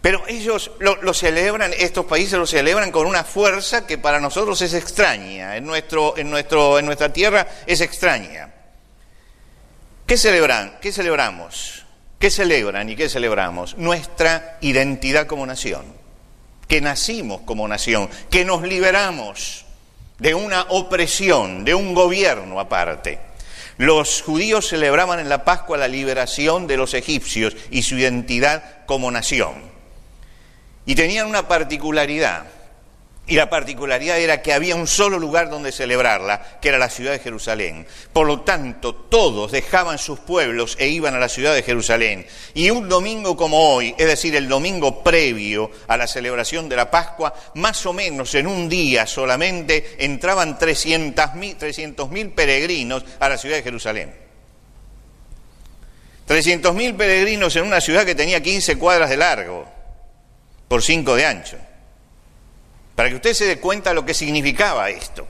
Pero 0.00 0.24
ellos 0.26 0.70
lo, 0.80 1.14
celebran, 1.14 1.72
estos 1.76 2.06
países 2.06 2.38
lo 2.38 2.46
celebran 2.46 2.90
con 2.90 3.06
una 3.06 3.22
fuerza 3.22 3.86
que 3.86 3.98
para 3.98 4.20
nosotros 4.20 4.60
es 4.62 4.74
extraña, 4.74 5.56
en, 5.56 5.64
nuestro, 5.64 6.16
en, 6.16 6.28
nuestro, 6.28 6.78
en 6.78 6.86
nuestra 6.86 7.12
tierra 7.12 7.46
es 7.66 7.80
extraña. 7.80 8.52
¿Qué 10.06 10.16
celebran? 10.16 10.78
¿Qué 10.80 10.92
celebramos? 10.92 11.84
¿Qué 12.18 12.30
celebran 12.30 12.88
y 12.88 12.96
qué 12.96 13.08
celebramos? 13.08 13.76
Nuestra 13.78 14.58
identidad 14.60 15.28
como 15.28 15.46
nación, 15.46 15.84
que 16.66 16.80
nacimos 16.80 17.42
como 17.42 17.68
nación, 17.68 18.08
que 18.28 18.44
nos 18.44 18.62
liberamos 18.62 19.66
de 20.18 20.34
una 20.34 20.62
opresión, 20.70 21.64
de 21.64 21.74
un 21.74 21.94
gobierno 21.94 22.58
aparte. 22.58 23.31
Los 23.82 24.22
judíos 24.22 24.68
celebraban 24.68 25.18
en 25.18 25.28
la 25.28 25.44
Pascua 25.44 25.76
la 25.76 25.88
liberación 25.88 26.68
de 26.68 26.76
los 26.76 26.94
egipcios 26.94 27.56
y 27.68 27.82
su 27.82 27.96
identidad 27.96 28.86
como 28.86 29.10
nación. 29.10 29.54
Y 30.86 30.94
tenían 30.94 31.26
una 31.26 31.48
particularidad, 31.48 32.44
y 33.24 33.36
la 33.36 33.48
particularidad 33.48 34.18
era 34.18 34.42
que 34.42 34.52
había 34.52 34.74
un 34.74 34.88
solo 34.88 35.16
lugar 35.16 35.48
donde 35.48 35.70
celebrarla, 35.70 36.58
que 36.60 36.68
era 36.68 36.78
la 36.78 36.90
ciudad 36.90 37.12
de 37.12 37.20
Jerusalén. 37.20 37.86
Por 38.12 38.26
lo 38.26 38.40
tanto, 38.40 38.94
todos 38.96 39.52
dejaban 39.52 39.98
sus 39.98 40.18
pueblos 40.18 40.76
e 40.80 40.88
iban 40.88 41.14
a 41.14 41.20
la 41.20 41.28
ciudad 41.28 41.54
de 41.54 41.62
Jerusalén. 41.62 42.26
Y 42.52 42.70
un 42.70 42.88
domingo 42.88 43.36
como 43.36 43.74
hoy, 43.74 43.94
es 43.96 44.08
decir, 44.08 44.34
el 44.34 44.48
domingo 44.48 45.04
previo 45.04 45.70
a 45.86 45.96
la 45.96 46.08
celebración 46.08 46.68
de 46.68 46.74
la 46.74 46.90
Pascua, 46.90 47.32
más 47.54 47.86
o 47.86 47.92
menos 47.92 48.34
en 48.34 48.48
un 48.48 48.68
día 48.68 49.06
solamente 49.06 49.96
entraban 50.04 50.58
300.000 50.58 52.34
peregrinos 52.34 53.04
a 53.20 53.28
la 53.28 53.38
ciudad 53.38 53.56
de 53.56 53.62
Jerusalén. 53.62 54.14
300.000 56.26 56.96
peregrinos 56.96 57.54
en 57.54 57.64
una 57.64 57.80
ciudad 57.80 58.04
que 58.04 58.16
tenía 58.16 58.42
15 58.42 58.78
cuadras 58.78 59.10
de 59.10 59.16
largo 59.16 59.68
por 60.66 60.82
5 60.82 61.14
de 61.14 61.26
ancho 61.26 61.71
para 63.02 63.10
que 63.10 63.16
usted 63.16 63.34
se 63.34 63.46
dé 63.46 63.58
cuenta 63.58 63.92
lo 63.92 64.06
que 64.06 64.14
significaba 64.14 64.88
esto. 64.88 65.26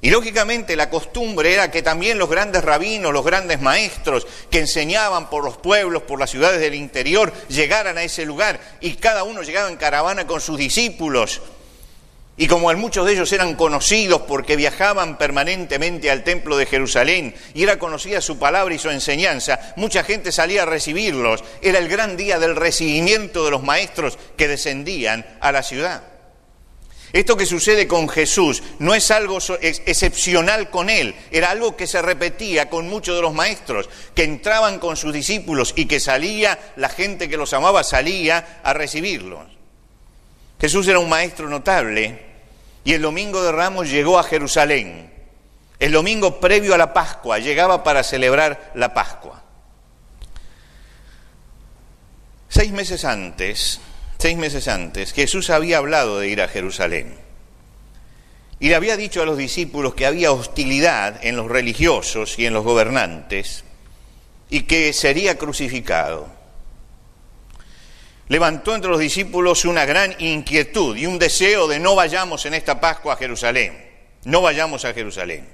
Y 0.00 0.10
lógicamente 0.10 0.76
la 0.76 0.90
costumbre 0.90 1.52
era 1.52 1.68
que 1.68 1.82
también 1.82 2.18
los 2.18 2.30
grandes 2.30 2.62
rabinos, 2.62 3.12
los 3.12 3.24
grandes 3.24 3.60
maestros 3.60 4.28
que 4.48 4.60
enseñaban 4.60 5.28
por 5.28 5.42
los 5.42 5.56
pueblos, 5.56 6.04
por 6.04 6.20
las 6.20 6.30
ciudades 6.30 6.60
del 6.60 6.76
interior, 6.76 7.32
llegaran 7.48 7.98
a 7.98 8.04
ese 8.04 8.24
lugar 8.24 8.60
y 8.80 8.94
cada 8.94 9.24
uno 9.24 9.42
llegaba 9.42 9.68
en 9.68 9.76
caravana 9.76 10.24
con 10.24 10.40
sus 10.40 10.56
discípulos. 10.56 11.42
Y 12.36 12.46
como 12.46 12.72
muchos 12.74 13.06
de 13.06 13.14
ellos 13.14 13.32
eran 13.32 13.56
conocidos 13.56 14.22
porque 14.22 14.54
viajaban 14.54 15.18
permanentemente 15.18 16.12
al 16.12 16.22
templo 16.22 16.56
de 16.56 16.66
Jerusalén 16.66 17.34
y 17.54 17.64
era 17.64 17.80
conocida 17.80 18.20
su 18.20 18.38
palabra 18.38 18.72
y 18.72 18.78
su 18.78 18.90
enseñanza, 18.90 19.58
mucha 19.74 20.04
gente 20.04 20.30
salía 20.30 20.62
a 20.62 20.66
recibirlos. 20.66 21.42
Era 21.60 21.80
el 21.80 21.88
gran 21.88 22.16
día 22.16 22.38
del 22.38 22.54
recibimiento 22.54 23.44
de 23.44 23.50
los 23.50 23.64
maestros 23.64 24.16
que 24.36 24.46
descendían 24.46 25.26
a 25.40 25.50
la 25.50 25.64
ciudad. 25.64 26.13
Esto 27.14 27.36
que 27.36 27.46
sucede 27.46 27.86
con 27.86 28.08
Jesús 28.08 28.60
no 28.80 28.92
es 28.92 29.12
algo 29.12 29.38
excepcional 29.60 30.68
con 30.68 30.90
él, 30.90 31.14
era 31.30 31.52
algo 31.52 31.76
que 31.76 31.86
se 31.86 32.02
repetía 32.02 32.68
con 32.68 32.88
muchos 32.88 33.14
de 33.14 33.22
los 33.22 33.32
maestros, 33.32 33.88
que 34.16 34.24
entraban 34.24 34.80
con 34.80 34.96
sus 34.96 35.12
discípulos 35.12 35.74
y 35.76 35.86
que 35.86 36.00
salía, 36.00 36.72
la 36.74 36.88
gente 36.88 37.28
que 37.28 37.36
los 37.36 37.52
amaba 37.52 37.84
salía 37.84 38.58
a 38.64 38.72
recibirlos. 38.72 39.44
Jesús 40.60 40.88
era 40.88 40.98
un 40.98 41.08
maestro 41.08 41.48
notable 41.48 42.20
y 42.82 42.94
el 42.94 43.02
domingo 43.02 43.44
de 43.44 43.52
Ramos 43.52 43.88
llegó 43.88 44.18
a 44.18 44.24
Jerusalén. 44.24 45.12
El 45.78 45.92
domingo 45.92 46.40
previo 46.40 46.74
a 46.74 46.78
la 46.78 46.92
Pascua 46.92 47.38
llegaba 47.38 47.84
para 47.84 48.02
celebrar 48.02 48.72
la 48.74 48.92
Pascua. 48.92 49.40
Seis 52.48 52.72
meses 52.72 53.04
antes, 53.04 53.80
seis 54.24 54.38
meses 54.38 54.68
antes, 54.68 55.12
Jesús 55.12 55.50
había 55.50 55.76
hablado 55.76 56.18
de 56.18 56.28
ir 56.28 56.40
a 56.40 56.48
Jerusalén. 56.48 57.14
Y 58.58 58.70
le 58.70 58.74
había 58.74 58.96
dicho 58.96 59.20
a 59.20 59.26
los 59.26 59.36
discípulos 59.36 59.94
que 59.94 60.06
había 60.06 60.32
hostilidad 60.32 61.22
en 61.22 61.36
los 61.36 61.50
religiosos 61.50 62.38
y 62.38 62.46
en 62.46 62.54
los 62.54 62.64
gobernantes 62.64 63.64
y 64.48 64.62
que 64.62 64.94
sería 64.94 65.36
crucificado. 65.36 66.26
Levantó 68.28 68.74
entre 68.74 68.90
los 68.90 68.98
discípulos 68.98 69.66
una 69.66 69.84
gran 69.84 70.14
inquietud 70.18 70.96
y 70.96 71.04
un 71.04 71.18
deseo 71.18 71.68
de 71.68 71.78
no 71.78 71.94
vayamos 71.94 72.46
en 72.46 72.54
esta 72.54 72.80
Pascua 72.80 73.12
a 73.12 73.16
Jerusalén, 73.18 73.78
no 74.24 74.40
vayamos 74.40 74.86
a 74.86 74.94
Jerusalén. 74.94 75.46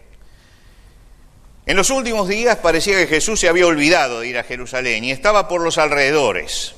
En 1.66 1.76
los 1.76 1.90
últimos 1.90 2.28
días 2.28 2.58
parecía 2.58 2.96
que 2.98 3.08
Jesús 3.08 3.40
se 3.40 3.48
había 3.48 3.66
olvidado 3.66 4.20
de 4.20 4.28
ir 4.28 4.38
a 4.38 4.44
Jerusalén 4.44 5.02
y 5.02 5.10
estaba 5.10 5.48
por 5.48 5.60
los 5.60 5.76
alrededores. 5.76 6.76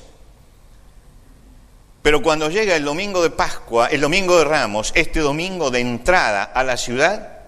Pero 2.03 2.21
cuando 2.21 2.49
llega 2.49 2.75
el 2.75 2.83
domingo 2.83 3.23
de 3.23 3.29
Pascua, 3.29 3.87
el 3.87 4.01
domingo 4.01 4.37
de 4.37 4.43
Ramos, 4.43 4.91
este 4.93 5.21
domingo 5.21 5.71
de 5.71 5.79
entrada 5.79 6.43
a 6.43 6.61
la 6.63 6.75
ciudad, 6.75 7.39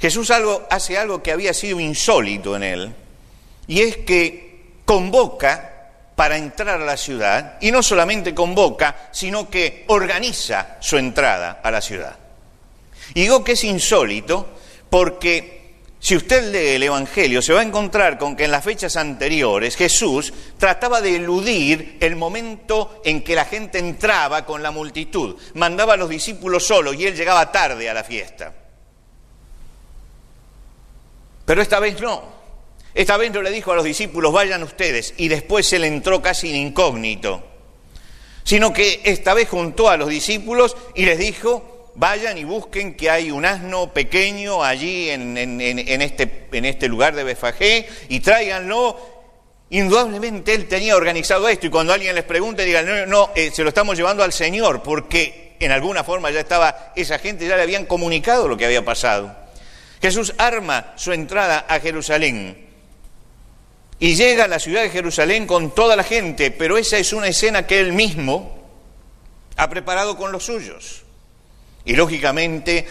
Jesús 0.00 0.32
algo, 0.32 0.66
hace 0.68 0.98
algo 0.98 1.22
que 1.22 1.30
había 1.30 1.54
sido 1.54 1.78
insólito 1.78 2.56
en 2.56 2.64
él, 2.64 2.94
y 3.68 3.82
es 3.82 3.98
que 3.98 4.80
convoca 4.84 5.92
para 6.16 6.36
entrar 6.36 6.82
a 6.82 6.84
la 6.84 6.96
ciudad, 6.96 7.56
y 7.60 7.70
no 7.70 7.84
solamente 7.84 8.34
convoca, 8.34 9.10
sino 9.12 9.48
que 9.48 9.84
organiza 9.86 10.76
su 10.80 10.98
entrada 10.98 11.60
a 11.62 11.70
la 11.70 11.80
ciudad. 11.80 12.16
Y 13.14 13.22
digo 13.22 13.44
que 13.44 13.52
es 13.52 13.62
insólito 13.62 14.58
porque 14.90 15.57
si 16.08 16.16
usted 16.16 16.50
lee 16.50 16.76
el 16.76 16.82
Evangelio, 16.84 17.42
se 17.42 17.52
va 17.52 17.60
a 17.60 17.64
encontrar 17.64 18.16
con 18.16 18.34
que 18.34 18.46
en 18.46 18.50
las 18.50 18.64
fechas 18.64 18.96
anteriores 18.96 19.76
Jesús 19.76 20.32
trataba 20.56 21.02
de 21.02 21.16
eludir 21.16 21.98
el 22.00 22.16
momento 22.16 23.02
en 23.04 23.22
que 23.22 23.34
la 23.34 23.44
gente 23.44 23.78
entraba 23.78 24.46
con 24.46 24.62
la 24.62 24.70
multitud. 24.70 25.36
Mandaba 25.52 25.92
a 25.92 25.96
los 25.98 26.08
discípulos 26.08 26.66
solos 26.66 26.96
y 26.96 27.06
él 27.06 27.14
llegaba 27.14 27.52
tarde 27.52 27.90
a 27.90 27.92
la 27.92 28.04
fiesta. 28.04 28.54
Pero 31.44 31.60
esta 31.60 31.78
vez 31.78 32.00
no. 32.00 32.22
Esta 32.94 33.18
vez 33.18 33.30
no 33.30 33.42
le 33.42 33.50
dijo 33.50 33.72
a 33.72 33.76
los 33.76 33.84
discípulos, 33.84 34.32
vayan 34.32 34.62
ustedes, 34.62 35.12
y 35.18 35.28
después 35.28 35.70
él 35.74 35.84
entró 35.84 36.22
casi 36.22 36.48
en 36.48 36.68
incógnito. 36.68 37.44
Sino 38.44 38.72
que 38.72 39.02
esta 39.04 39.34
vez 39.34 39.50
juntó 39.50 39.90
a 39.90 39.98
los 39.98 40.08
discípulos 40.08 40.74
y 40.94 41.04
les 41.04 41.18
dijo, 41.18 41.77
vayan 41.98 42.38
y 42.38 42.44
busquen 42.44 42.94
que 42.94 43.10
hay 43.10 43.32
un 43.32 43.44
asno 43.44 43.92
pequeño 43.92 44.62
allí 44.62 45.10
en, 45.10 45.36
este, 46.00 46.46
este, 46.52 46.88
lugar 46.88 47.16
de 47.16 47.24
Befagé 47.24 47.88
y 48.08 48.20
tráiganlo. 48.20 49.18
Indudablemente 49.70 50.54
él 50.54 50.68
tenía 50.68 50.96
organizado 50.96 51.48
esto 51.48 51.66
y 51.66 51.70
cuando 51.70 51.92
alguien 51.92 52.14
les 52.14 52.24
pregunte 52.24 52.64
digan, 52.64 52.86
no, 52.86 53.06
no, 53.06 53.30
eh, 53.34 53.50
se 53.52 53.64
lo 53.64 53.68
estamos 53.70 53.96
llevando 53.96 54.22
al 54.22 54.32
Señor 54.32 54.82
porque 54.82 55.56
en 55.58 55.72
alguna 55.72 56.04
forma 56.04 56.30
ya 56.30 56.40
estaba, 56.40 56.92
esa 56.94 57.18
gente 57.18 57.46
ya 57.46 57.56
le 57.56 57.62
habían 57.64 57.84
comunicado 57.84 58.46
lo 58.46 58.56
que 58.56 58.64
había 58.64 58.84
pasado. 58.84 59.36
Jesús 60.00 60.34
arma 60.38 60.92
su 60.94 61.12
entrada 61.12 61.66
a 61.68 61.80
Jerusalén 61.80 62.68
y 63.98 64.14
llega 64.14 64.44
a 64.44 64.48
la 64.48 64.60
ciudad 64.60 64.82
de 64.82 64.90
Jerusalén 64.90 65.48
con 65.48 65.74
toda 65.74 65.96
la 65.96 66.04
gente, 66.04 66.52
pero 66.52 66.78
esa 66.78 66.96
es 66.96 67.12
una 67.12 67.26
escena 67.26 67.66
que 67.66 67.80
él 67.80 67.92
mismo 67.92 68.56
ha 69.56 69.68
preparado 69.68 70.16
con 70.16 70.30
los 70.30 70.44
suyos. 70.44 71.07
Y 71.88 71.96
lógicamente 71.96 72.86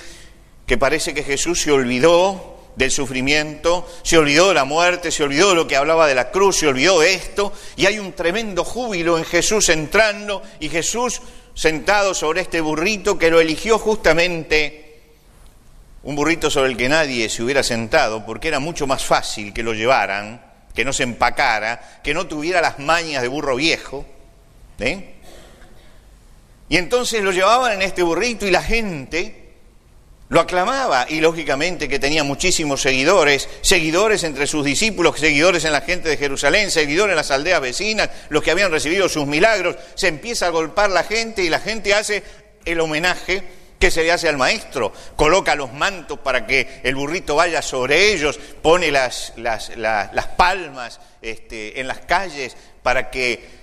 que 0.66 0.80
parece 0.80 1.14
que 1.14 1.22
Jesús 1.22 1.62
se 1.62 1.72
olvidó 1.72 2.58
del 2.76 2.90
sufrimiento, 2.90 3.88
se 4.02 4.18
olvidó 4.18 4.48
de 4.48 4.56
la 4.56 4.66
muerte, 4.66 5.12
se 5.12 5.24
olvidó 5.24 5.50
de 5.50 5.56
lo 5.56 5.68
que 5.68 5.76
hablaba 5.76 6.08
de 6.08 6.16
la 6.16 6.32
cruz, 6.32 6.58
se 6.58 6.68
olvidó 6.68 7.00
de 7.00 7.14
esto, 7.14 7.54
y 7.76 7.86
hay 7.86 8.00
un 8.00 8.14
tremendo 8.14 8.64
júbilo 8.64 9.20
en 9.20 9.24
Jesús 9.24 9.70
entrando 9.70 10.42
y 10.60 10.70
Jesús 10.70 11.22
sentado 11.54 12.16
sobre 12.16 12.42
este 12.42 12.60
burrito 12.60 13.20
que 13.20 13.30
lo 13.30 13.40
eligió 13.40 13.78
justamente 13.78 15.00
un 16.02 16.16
burrito 16.16 16.50
sobre 16.50 16.72
el 16.72 16.78
que 16.78 16.90
nadie 16.90 17.30
se 17.30 17.44
hubiera 17.44 17.62
sentado, 17.62 18.26
porque 18.26 18.48
era 18.48 18.60
mucho 18.60 18.88
más 18.88 19.06
fácil 19.06 19.54
que 19.54 19.62
lo 19.62 19.76
llevaran, 19.76 20.42
que 20.74 20.84
no 20.84 20.92
se 20.92 21.04
empacara, 21.04 22.00
que 22.04 22.16
no 22.16 22.26
tuviera 22.26 22.62
las 22.62 22.80
mañas 22.80 23.22
de 23.22 23.28
burro 23.28 23.58
viejo. 23.58 24.08
¿eh? 24.80 25.17
Y 26.70 26.78
entonces 26.78 27.22
lo 27.24 27.32
llevaban 27.32 27.74
en 27.74 27.82
este 27.82 28.04
burrito 28.04 28.46
y 28.46 28.52
la 28.52 28.62
gente 28.62 29.48
lo 30.30 30.42
aclamaba 30.42 31.06
y 31.08 31.22
lógicamente 31.22 31.88
que 31.88 32.00
tenía 32.00 32.24
muchísimos 32.24 32.82
seguidores, 32.82 33.48
seguidores 33.62 34.24
entre 34.24 34.46
sus 34.46 34.66
discípulos, 34.66 35.20
seguidores 35.20 35.64
en 35.64 35.72
la 35.72 35.82
gente 35.82 36.10
de 36.10 36.18
Jerusalén, 36.18 36.70
seguidores 36.70 37.12
en 37.12 37.18
las 37.18 37.32
aldeas 37.32 37.62
vecinas, 37.62 38.10
los 38.30 38.44
que 38.44 38.52
habían 38.52 38.72
recibido 38.72 39.08
sus 39.08 39.26
milagros. 39.26 39.78
Se 39.96 40.08
empieza 40.08 40.48
a 40.48 40.50
golpar 40.50 40.90
la 40.90 41.04
gente 41.04 41.44
y 41.44 41.50
la 41.50 41.60
gente 41.60 41.94
hace 41.94 42.24
el 42.66 42.82
homenaje 42.82 43.44
que 43.80 43.92
se 43.92 44.04
le 44.04 44.12
hace 44.12 44.28
al 44.28 44.38
maestro. 44.38 44.92
Coloca 45.16 45.56
los 45.56 45.72
mantos 45.72 46.20
para 46.20 46.46
que 46.46 46.82
el 46.84 46.96
burrito 46.96 47.36
vaya 47.36 47.62
sobre 47.62 48.12
ellos, 48.12 48.38
pone 48.62 48.92
las, 48.92 49.34
las, 49.38 49.78
las, 49.78 50.28
palmas 50.36 51.00
este, 51.22 51.80
en 51.80 51.88
las 51.88 52.00
calles 52.00 52.58
para 52.84 53.10
que 53.10 53.57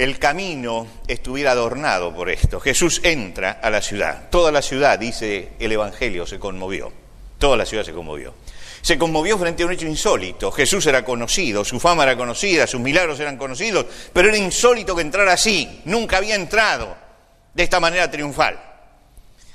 el 0.00 0.18
camino 0.18 0.86
estuviera 1.06 1.50
adornado 1.50 2.14
por 2.14 2.30
esto. 2.30 2.58
Jesús 2.58 3.02
entra 3.04 3.60
a 3.62 3.68
la 3.68 3.82
ciudad. 3.82 4.30
Toda 4.30 4.50
la 4.50 4.62
ciudad, 4.62 4.98
dice 4.98 5.50
el 5.58 5.72
Evangelio, 5.72 6.26
se 6.26 6.38
conmovió. 6.38 6.90
Toda 7.38 7.58
la 7.58 7.66
ciudad 7.66 7.84
se 7.84 7.92
conmovió. 7.92 8.32
Se 8.80 8.96
conmovió 8.96 9.36
frente 9.36 9.62
a 9.62 9.66
un 9.66 9.72
hecho 9.72 9.86
insólito. 9.86 10.50
Jesús 10.52 10.86
era 10.86 11.04
conocido, 11.04 11.66
su 11.66 11.78
fama 11.78 12.04
era 12.04 12.16
conocida, 12.16 12.66
sus 12.66 12.80
milagros 12.80 13.20
eran 13.20 13.36
conocidos, 13.36 13.84
pero 14.14 14.28
era 14.28 14.38
insólito 14.38 14.96
que 14.96 15.02
entrara 15.02 15.34
así. 15.34 15.82
Nunca 15.84 16.16
había 16.16 16.34
entrado 16.34 16.96
de 17.52 17.62
esta 17.62 17.78
manera 17.78 18.10
triunfal. 18.10 18.58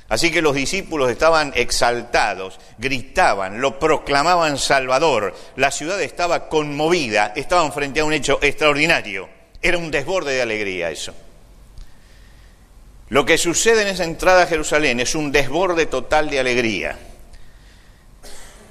Así 0.10 0.30
que 0.30 0.44
los 0.44 0.54
discípulos 0.54 1.10
estaban 1.10 1.54
exaltados, 1.56 2.60
gritaban, 2.78 3.62
lo 3.62 3.80
proclamaban 3.80 4.60
Salvador. 4.60 5.36
La 5.56 5.72
ciudad 5.72 6.00
estaba 6.04 6.50
conmovida, 6.50 7.34
estaban 7.36 7.74
frente 7.74 8.02
a 8.02 8.06
un 8.06 8.14
hecho 8.14 8.38
extraordinario. 8.44 9.34
Era 9.62 9.78
un 9.78 9.92
desborde 9.92 10.34
de 10.34 10.42
alegría 10.42 10.92
eso. 10.92 11.14
Lo 13.10 13.26
que 13.26 13.38
sucede 13.38 13.84
en 13.84 13.90
esa 13.90 14.04
entrada 14.04 14.44
a 14.44 14.48
Jerusalén 14.48 15.00
es 15.00 15.16
un 15.16 15.32
desborde 15.32 15.86
total 15.86 16.30
de 16.30 16.40
alegría. 16.40 16.98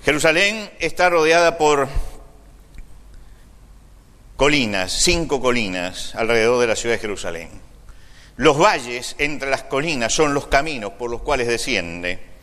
Jerusalén 0.04 0.70
está 0.80 1.08
rodeada 1.08 1.56
por 1.56 1.88
colinas, 4.36 4.92
cinco 4.92 5.40
colinas 5.40 6.14
alrededor 6.14 6.60
de 6.60 6.66
la 6.66 6.76
ciudad 6.76 6.96
de 6.96 7.00
Jerusalén. 7.00 7.48
Los 8.36 8.58
valles 8.58 9.14
entre 9.18 9.48
las 9.48 9.62
colinas 9.62 10.12
son 10.12 10.34
los 10.34 10.48
caminos 10.48 10.92
por 10.94 11.10
los 11.10 11.22
cuales 11.22 11.46
desciende. 11.46 12.33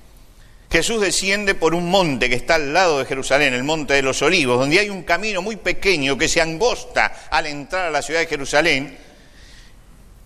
Jesús 0.71 1.01
desciende 1.01 1.53
por 1.53 1.75
un 1.75 1.89
monte 1.89 2.29
que 2.29 2.35
está 2.35 2.55
al 2.55 2.73
lado 2.73 2.99
de 2.99 3.05
Jerusalén, 3.05 3.53
el 3.53 3.63
monte 3.63 3.93
de 3.93 4.01
los 4.01 4.21
olivos, 4.21 4.57
donde 4.57 4.79
hay 4.79 4.89
un 4.89 5.03
camino 5.03 5.41
muy 5.41 5.57
pequeño 5.57 6.17
que 6.17 6.29
se 6.29 6.39
angosta 6.39 7.27
al 7.29 7.47
entrar 7.47 7.87
a 7.87 7.91
la 7.91 8.01
ciudad 8.01 8.21
de 8.21 8.27
Jerusalén. 8.27 8.97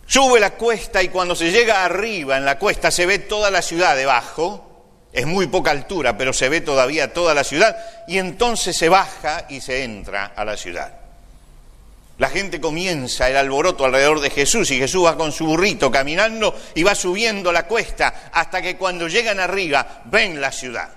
Sube 0.05 0.39
la 0.39 0.51
cuesta 0.51 1.01
y 1.01 1.09
cuando 1.09 1.35
se 1.35 1.51
llega 1.51 1.83
arriba 1.83 2.37
en 2.37 2.45
la 2.45 2.59
cuesta 2.59 2.91
se 2.91 3.07
ve 3.07 3.19
toda 3.19 3.49
la 3.49 3.63
ciudad 3.63 3.95
debajo 3.95 4.65
es 5.11 5.25
muy 5.25 5.47
poca 5.47 5.71
altura, 5.71 6.17
pero 6.17 6.33
se 6.33 6.49
ve 6.49 6.59
todavía 6.59 7.13
toda 7.13 7.33
la 7.33 7.45
ciudad 7.45 7.75
y 8.05 8.17
entonces 8.17 8.75
se 8.75 8.89
baja 8.89 9.45
y 9.49 9.61
se 9.61 9.83
entra 9.83 10.25
a 10.35 10.43
la 10.43 10.57
ciudad. 10.57 11.04
La 12.17 12.29
gente 12.29 12.61
comienza 12.61 13.29
el 13.29 13.35
alboroto 13.35 13.85
alrededor 13.85 14.21
de 14.21 14.29
Jesús 14.29 14.71
y 14.71 14.79
Jesús 14.79 15.05
va 15.05 15.17
con 15.17 15.31
su 15.31 15.45
burrito 15.45 15.91
caminando 15.91 16.55
y 16.73 16.83
va 16.83 16.95
subiendo 16.95 17.51
la 17.51 17.67
cuesta 17.67 18.29
hasta 18.31 18.61
que 18.61 18.77
cuando 18.77 19.07
llegan 19.07 19.39
arriba 19.39 20.03
ven 20.05 20.39
la 20.39 20.51
ciudad. 20.51 20.89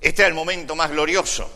Este 0.00 0.22
era 0.22 0.28
el 0.28 0.34
momento 0.34 0.74
más 0.74 0.90
glorioso. 0.90 1.50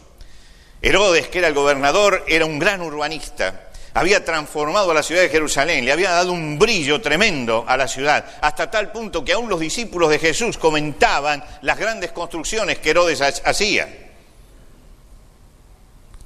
Herodes, 0.82 1.28
que 1.28 1.38
era 1.38 1.48
el 1.48 1.54
gobernador, 1.54 2.24
era 2.28 2.44
un 2.44 2.58
gran 2.58 2.80
urbanista 2.80 3.70
había 3.94 4.24
transformado 4.24 4.90
a 4.90 4.94
la 4.94 5.02
ciudad 5.02 5.22
de 5.22 5.28
Jerusalén, 5.28 5.84
le 5.84 5.92
había 5.92 6.10
dado 6.10 6.32
un 6.32 6.58
brillo 6.58 7.00
tremendo 7.00 7.64
a 7.66 7.76
la 7.76 7.88
ciudad, 7.88 8.24
hasta 8.40 8.70
tal 8.70 8.92
punto 8.92 9.24
que 9.24 9.32
aún 9.32 9.48
los 9.48 9.60
discípulos 9.60 10.10
de 10.10 10.18
Jesús 10.18 10.58
comentaban 10.58 11.42
las 11.62 11.78
grandes 11.78 12.12
construcciones 12.12 12.78
que 12.78 12.90
Herodes 12.90 13.20
hacía. 13.20 14.09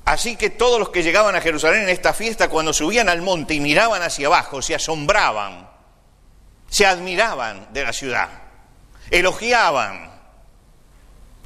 Así 0.04 0.36
que 0.36 0.50
todos 0.50 0.78
los 0.78 0.90
que 0.90 1.02
llegaban 1.02 1.34
a 1.34 1.40
Jerusalén 1.40 1.84
en 1.84 1.88
esta 1.88 2.12
fiesta, 2.12 2.48
cuando 2.48 2.72
subían 2.72 3.08
al 3.08 3.22
monte 3.22 3.54
y 3.54 3.60
miraban 3.60 4.02
hacia 4.02 4.26
abajo, 4.26 4.60
se 4.60 4.74
asombraban, 4.74 5.68
se 6.68 6.86
admiraban 6.86 7.72
de 7.72 7.84
la 7.84 7.92
ciudad, 7.92 8.28
elogiaban 9.10 10.12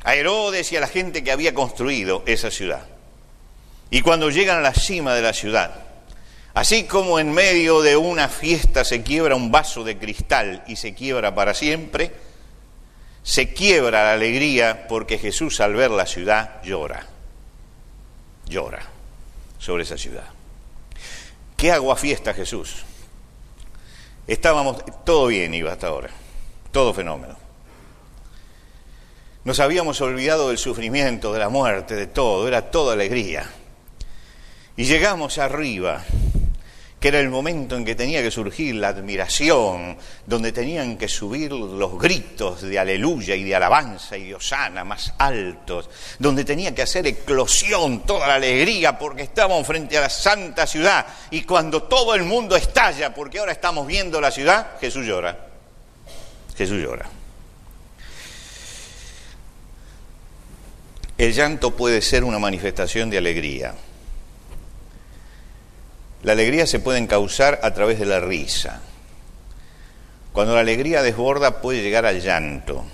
a 0.02 0.14
Herodes 0.14 0.72
y 0.72 0.76
a 0.76 0.80
la 0.80 0.88
gente 0.88 1.22
que 1.22 1.32
había 1.32 1.54
construido 1.54 2.22
esa 2.26 2.50
ciudad. 2.50 2.86
Y 3.90 4.02
cuando 4.02 4.30
llegan 4.30 4.58
a 4.58 4.62
la 4.62 4.74
cima 4.74 5.14
de 5.14 5.22
la 5.22 5.32
ciudad, 5.32 5.88
Así 6.58 6.84
como 6.84 7.20
en 7.20 7.30
medio 7.30 7.82
de 7.82 7.96
una 7.96 8.28
fiesta 8.28 8.84
se 8.84 9.04
quiebra 9.04 9.36
un 9.36 9.52
vaso 9.52 9.84
de 9.84 9.96
cristal 9.96 10.64
y 10.66 10.74
se 10.74 10.92
quiebra 10.92 11.32
para 11.32 11.54
siempre, 11.54 12.10
se 13.22 13.52
quiebra 13.52 14.02
la 14.02 14.12
alegría 14.14 14.88
porque 14.88 15.18
Jesús 15.18 15.60
al 15.60 15.74
ver 15.74 15.92
la 15.92 16.04
ciudad 16.04 16.60
llora, 16.64 17.06
llora 18.48 18.82
sobre 19.58 19.82
esa 19.82 19.96
ciudad. 19.96 20.26
¿Qué 21.56 21.72
hago 21.72 21.92
a 21.92 21.96
fiesta 21.96 22.34
Jesús? 22.34 22.84
Estábamos, 24.26 24.84
todo 25.04 25.28
bien 25.28 25.54
iba 25.54 25.72
hasta 25.72 25.88
ahora, 25.88 26.10
todo 26.70 26.92
fenómeno. 26.94 27.36
Nos 29.44 29.60
habíamos 29.60 30.00
olvidado 30.00 30.48
del 30.48 30.58
sufrimiento, 30.58 31.32
de 31.32 31.38
la 31.38 31.48
muerte, 31.48 31.94
de 31.94 32.06
todo, 32.06 32.46
era 32.46 32.70
toda 32.70 32.92
alegría. 32.92 33.50
Y 34.76 34.84
llegamos 34.84 35.38
arriba 35.38 36.04
que 37.00 37.08
era 37.08 37.20
el 37.20 37.28
momento 37.28 37.76
en 37.76 37.84
que 37.84 37.94
tenía 37.94 38.22
que 38.22 38.30
surgir 38.30 38.74
la 38.74 38.88
admiración, 38.88 39.96
donde 40.26 40.50
tenían 40.50 40.96
que 40.96 41.08
subir 41.08 41.52
los 41.52 41.98
gritos 41.98 42.62
de 42.62 42.78
aleluya 42.78 43.36
y 43.36 43.44
de 43.44 43.54
alabanza 43.54 44.16
y 44.16 44.28
de 44.28 44.34
osana 44.34 44.82
más 44.84 45.14
altos, 45.18 45.88
donde 46.18 46.44
tenía 46.44 46.74
que 46.74 46.82
hacer 46.82 47.06
eclosión 47.06 48.04
toda 48.04 48.26
la 48.26 48.34
alegría 48.34 48.98
porque 48.98 49.22
estábamos 49.22 49.66
frente 49.66 49.96
a 49.96 50.02
la 50.02 50.10
santa 50.10 50.66
ciudad 50.66 51.06
y 51.30 51.42
cuando 51.42 51.84
todo 51.84 52.14
el 52.14 52.24
mundo 52.24 52.56
estalla 52.56 53.14
porque 53.14 53.38
ahora 53.38 53.52
estamos 53.52 53.86
viendo 53.86 54.20
la 54.20 54.32
ciudad, 54.32 54.78
Jesús 54.80 55.06
llora. 55.06 55.38
Jesús 56.56 56.82
llora. 56.82 57.08
El 61.16 61.32
llanto 61.32 61.76
puede 61.76 62.02
ser 62.02 62.24
una 62.24 62.40
manifestación 62.40 63.10
de 63.10 63.18
alegría. 63.18 63.74
La 66.22 66.32
alegría 66.32 66.66
se 66.66 66.80
puede 66.80 67.06
causar 67.06 67.60
a 67.62 67.72
través 67.74 68.00
de 68.00 68.06
la 68.06 68.18
risa. 68.18 68.80
Cuando 70.32 70.54
la 70.54 70.60
alegría 70.60 71.02
desborda 71.02 71.60
puede 71.60 71.82
llegar 71.82 72.06
al 72.06 72.20
llanto. 72.20 72.84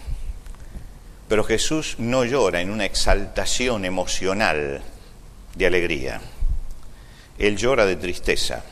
Pero 1.28 1.42
Jesús 1.42 1.96
no 1.98 2.24
llora 2.24 2.60
en 2.60 2.70
una 2.70 2.84
exaltación 2.84 3.87
emocional 3.87 4.82
de 5.54 5.66
alegría. 5.66 6.20
Él 7.38 7.56
llora 7.56 7.87
de 7.87 7.96
tristeza. 7.96 8.62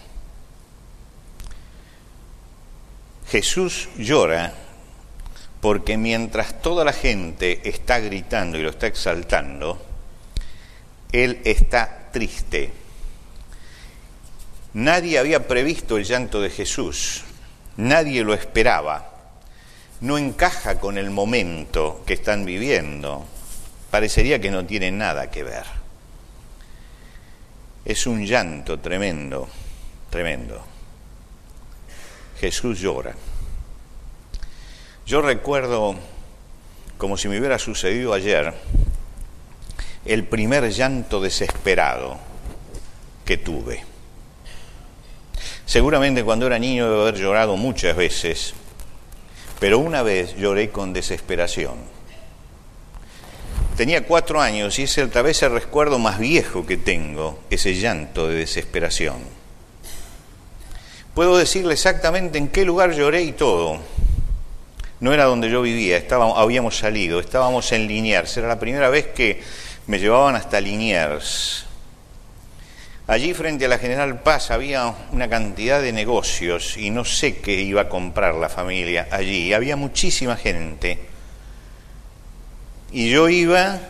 Jesús 3.30 3.88
llora 3.96 4.52
porque 5.62 5.96
mientras 5.96 6.60
toda 6.60 6.84
la 6.84 6.92
gente 6.92 7.66
está 7.66 8.00
gritando 8.00 8.58
y 8.58 8.62
lo 8.62 8.70
está 8.70 8.86
exaltando, 8.86 9.80
Él 11.10 11.40
está 11.44 12.10
triste 12.12 12.81
Nadie 14.74 15.18
había 15.18 15.46
previsto 15.46 15.98
el 15.98 16.04
llanto 16.04 16.40
de 16.40 16.48
Jesús, 16.48 17.24
nadie 17.76 18.24
lo 18.24 18.32
esperaba, 18.32 19.11
no 20.00 20.16
encaja 20.16 20.80
con 20.80 20.96
el 20.96 21.11
momento 21.11 22.02
que 22.06 22.14
están 22.14 22.46
viviendo, 22.46 23.26
parecería 23.90 24.40
que 24.40 24.50
no 24.50 24.64
tiene 24.64 24.90
nada 24.90 25.30
que 25.30 25.44
ver. 25.44 25.64
Es 27.85 28.06
un 28.06 28.24
llanto 28.24 28.78
tremendo, 28.78 29.46
tremendo. 30.08 30.64
Jesús 32.40 32.80
llora. 32.80 33.14
Yo 35.04 35.20
recuerdo, 35.20 35.96
como 36.96 37.18
si 37.18 37.28
me 37.28 37.38
hubiera 37.38 37.58
sucedido 37.58 38.14
ayer, 38.14 38.54
el 40.06 40.24
primer 40.24 40.70
llanto 40.70 41.20
desesperado 41.20 42.18
que 43.26 43.37
tuve. 43.37 43.91
Seguramente 45.72 46.22
cuando 46.22 46.46
era 46.46 46.58
niño 46.58 46.85
debo 46.85 47.00
haber 47.00 47.14
llorado 47.14 47.56
muchas 47.56 47.96
veces, 47.96 48.52
pero 49.58 49.78
una 49.78 50.02
vez 50.02 50.37
lloré 50.37 50.68
con 50.68 50.92
desesperación. 50.92 51.76
Tenía 53.74 54.04
cuatro 54.04 54.38
años 54.38 54.78
y 54.78 54.82
es 54.82 55.00
tal 55.11 55.22
vez 55.24 55.42
el 55.42 55.52
recuerdo 55.52 55.98
más 55.98 56.18
viejo 56.18 56.66
que 56.66 56.76
tengo, 56.76 57.38
ese 57.48 57.74
llanto 57.74 58.28
de 58.28 58.35
desesperación. 58.35 59.16
Puedo 61.14 61.38
decirle 61.38 61.72
exactamente 61.72 62.37
en 62.37 62.48
qué 62.48 62.66
lugar 62.66 62.92
lloré 62.92 63.22
y 63.22 63.32
todo. 63.32 63.78
No 65.00 65.14
era 65.14 65.24
donde 65.24 65.48
yo 65.48 65.62
vivía, 65.62 65.96
estábamos, 65.96 66.37
habíamos 66.37 66.76
salido, 66.76 67.18
estábamos 67.18 67.72
en 67.72 67.87
Liniers. 67.87 68.37
Era 68.37 68.46
la 68.46 68.61
primera 68.61 68.90
vez 68.90 69.06
que 69.06 69.40
me 69.87 69.98
llevaban 69.98 70.37
hasta 70.37 70.61
Liniers. 70.61 71.64
Allí 73.12 73.35
frente 73.35 73.66
a 73.66 73.68
la 73.68 73.77
General 73.77 74.22
Paz 74.22 74.51
había 74.51 74.90
una 75.12 75.29
cantidad 75.29 75.83
de 75.83 75.92
negocios 75.92 76.79
y 76.79 76.88
no 76.88 77.05
sé 77.05 77.37
qué 77.40 77.61
iba 77.61 77.83
a 77.83 77.88
comprar 77.90 78.37
la 78.37 78.48
familia 78.48 79.07
allí. 79.11 79.53
Había 79.53 79.77
muchísima 79.77 80.35
gente. 80.35 80.98
Y 82.90 83.11
yo 83.11 83.29
iba 83.29 83.81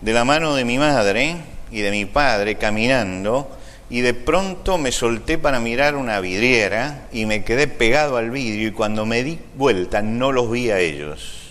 de 0.00 0.12
la 0.14 0.24
mano 0.24 0.54
de 0.54 0.64
mi 0.64 0.78
madre 0.78 1.36
y 1.70 1.80
de 1.82 1.90
mi 1.90 2.06
padre 2.06 2.54
caminando 2.54 3.58
y 3.90 4.00
de 4.00 4.14
pronto 4.14 4.78
me 4.78 4.90
solté 4.90 5.36
para 5.36 5.60
mirar 5.60 5.94
una 5.94 6.18
vidriera 6.20 7.08
y 7.12 7.26
me 7.26 7.44
quedé 7.44 7.66
pegado 7.66 8.16
al 8.16 8.30
vidrio 8.30 8.68
y 8.68 8.72
cuando 8.72 9.04
me 9.04 9.22
di 9.22 9.38
vuelta 9.54 10.00
no 10.00 10.32
los 10.32 10.50
vi 10.50 10.70
a 10.70 10.78
ellos. 10.78 11.41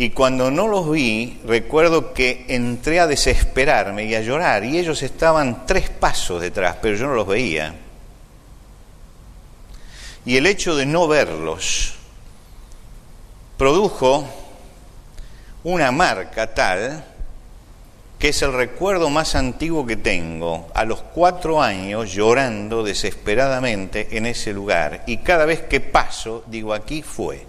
Y 0.00 0.10
cuando 0.10 0.48
no 0.52 0.68
los 0.68 0.88
vi, 0.92 1.40
recuerdo 1.44 2.14
que 2.14 2.44
entré 2.46 3.00
a 3.00 3.08
desesperarme 3.08 4.04
y 4.04 4.14
a 4.14 4.20
llorar, 4.20 4.64
y 4.64 4.78
ellos 4.78 5.02
estaban 5.02 5.66
tres 5.66 5.90
pasos 5.90 6.40
detrás, 6.40 6.76
pero 6.80 6.96
yo 6.96 7.08
no 7.08 7.14
los 7.14 7.26
veía. 7.26 7.74
y 10.24 10.36
el 10.36 10.46
hecho 10.46 10.76
de 10.76 10.86
no 10.86 11.08
verlos 11.08 11.94
produjo 13.56 14.24
una 15.64 15.90
marca 15.90 16.54
tal 16.54 17.04
que 18.20 18.28
es 18.28 18.40
el 18.42 18.52
recuerdo 18.52 19.10
más 19.10 19.34
antiguo 19.34 19.84
que 19.84 19.96
tengo, 19.96 20.68
a 20.74 20.84
los 20.84 21.02
cuatro 21.02 21.60
años 21.60 22.12
llorando 22.12 22.84
desesperadamente 22.84 24.16
en 24.16 24.26
ese 24.26 24.52
lugar. 24.52 25.02
Y 25.06 25.18
cada 25.18 25.44
vez 25.44 25.62
que 25.62 25.80
paso, 25.80 26.44
digo, 26.46 26.72
aquí 26.72 27.02
fue, 27.02 27.47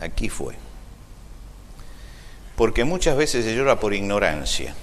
aquí 0.00 0.28
fue. 0.28 0.54
Porque 2.56 2.84
muchas 2.84 3.16
veces 3.16 3.44
se 3.44 3.54
llora 3.54 3.78
por 3.78 3.94
ignorancia. 3.94 4.74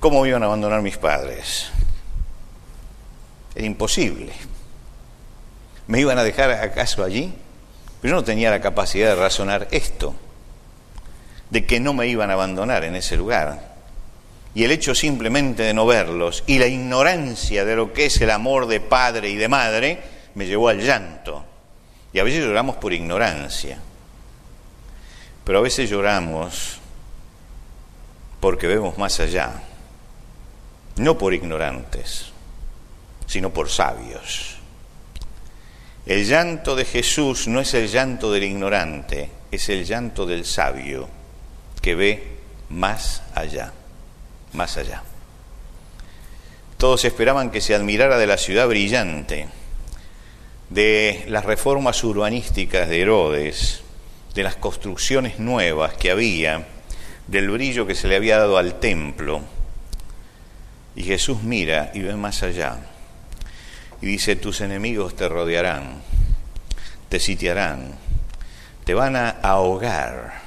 ¿Cómo 0.00 0.24
iban 0.26 0.42
a 0.42 0.46
abandonar 0.46 0.82
mis 0.82 0.98
padres? 0.98 1.68
Era 3.54 3.66
imposible. 3.66 4.32
¿Me 5.86 6.00
iban 6.00 6.18
a 6.18 6.24
dejar 6.24 6.50
acaso 6.50 7.04
allí? 7.04 7.34
Pero 8.00 8.12
yo 8.12 8.16
no 8.16 8.24
tenía 8.24 8.50
la 8.50 8.60
capacidad 8.60 9.08
de 9.08 9.16
razonar 9.16 9.68
esto 9.70 10.14
de 11.50 11.64
que 11.64 11.80
no 11.80 11.94
me 11.94 12.08
iban 12.08 12.30
a 12.30 12.34
abandonar 12.34 12.84
en 12.84 12.96
ese 12.96 13.16
lugar. 13.16 13.76
Y 14.54 14.64
el 14.64 14.70
hecho 14.70 14.94
simplemente 14.94 15.62
de 15.62 15.74
no 15.74 15.86
verlos 15.86 16.42
y 16.46 16.58
la 16.58 16.66
ignorancia 16.66 17.64
de 17.64 17.76
lo 17.76 17.92
que 17.92 18.06
es 18.06 18.20
el 18.20 18.30
amor 18.30 18.66
de 18.66 18.80
padre 18.80 19.28
y 19.28 19.36
de 19.36 19.48
madre 19.48 20.00
me 20.34 20.46
llevó 20.46 20.68
al 20.68 20.80
llanto. 20.80 21.44
Y 22.16 22.18
a 22.18 22.24
veces 22.24 22.44
lloramos 22.44 22.76
por 22.76 22.94
ignorancia, 22.94 23.78
pero 25.44 25.58
a 25.58 25.60
veces 25.60 25.90
lloramos 25.90 26.78
porque 28.40 28.66
vemos 28.66 28.96
más 28.96 29.20
allá, 29.20 29.52
no 30.96 31.18
por 31.18 31.34
ignorantes, 31.34 32.28
sino 33.26 33.50
por 33.50 33.68
sabios. 33.68 34.56
El 36.06 36.24
llanto 36.24 36.74
de 36.74 36.86
Jesús 36.86 37.48
no 37.48 37.60
es 37.60 37.74
el 37.74 37.86
llanto 37.86 38.32
del 38.32 38.44
ignorante, 38.44 39.28
es 39.50 39.68
el 39.68 39.84
llanto 39.84 40.24
del 40.24 40.46
sabio 40.46 41.10
que 41.82 41.94
ve 41.94 42.38
más 42.70 43.24
allá, 43.34 43.74
más 44.54 44.78
allá. 44.78 45.02
Todos 46.78 47.04
esperaban 47.04 47.50
que 47.50 47.60
se 47.60 47.74
admirara 47.74 48.16
de 48.16 48.26
la 48.26 48.38
ciudad 48.38 48.68
brillante, 48.68 49.48
de 50.70 51.24
las 51.28 51.44
reformas 51.44 52.02
urbanísticas 52.04 52.88
de 52.88 53.00
Herodes, 53.00 53.82
de 54.34 54.42
las 54.42 54.56
construcciones 54.56 55.38
nuevas 55.38 55.94
que 55.94 56.10
había, 56.10 56.66
del 57.26 57.50
brillo 57.50 57.86
que 57.86 57.94
se 57.94 58.08
le 58.08 58.16
había 58.16 58.38
dado 58.38 58.58
al 58.58 58.80
templo. 58.80 59.42
Y 60.94 61.02
Jesús 61.02 61.42
mira 61.42 61.90
y 61.94 62.00
ve 62.00 62.16
más 62.16 62.42
allá. 62.42 62.78
Y 64.00 64.06
dice, 64.06 64.36
tus 64.36 64.60
enemigos 64.60 65.16
te 65.16 65.28
rodearán, 65.28 66.02
te 67.08 67.20
sitiarán, 67.20 67.94
te 68.84 68.94
van 68.94 69.16
a 69.16 69.30
ahogar 69.30 70.46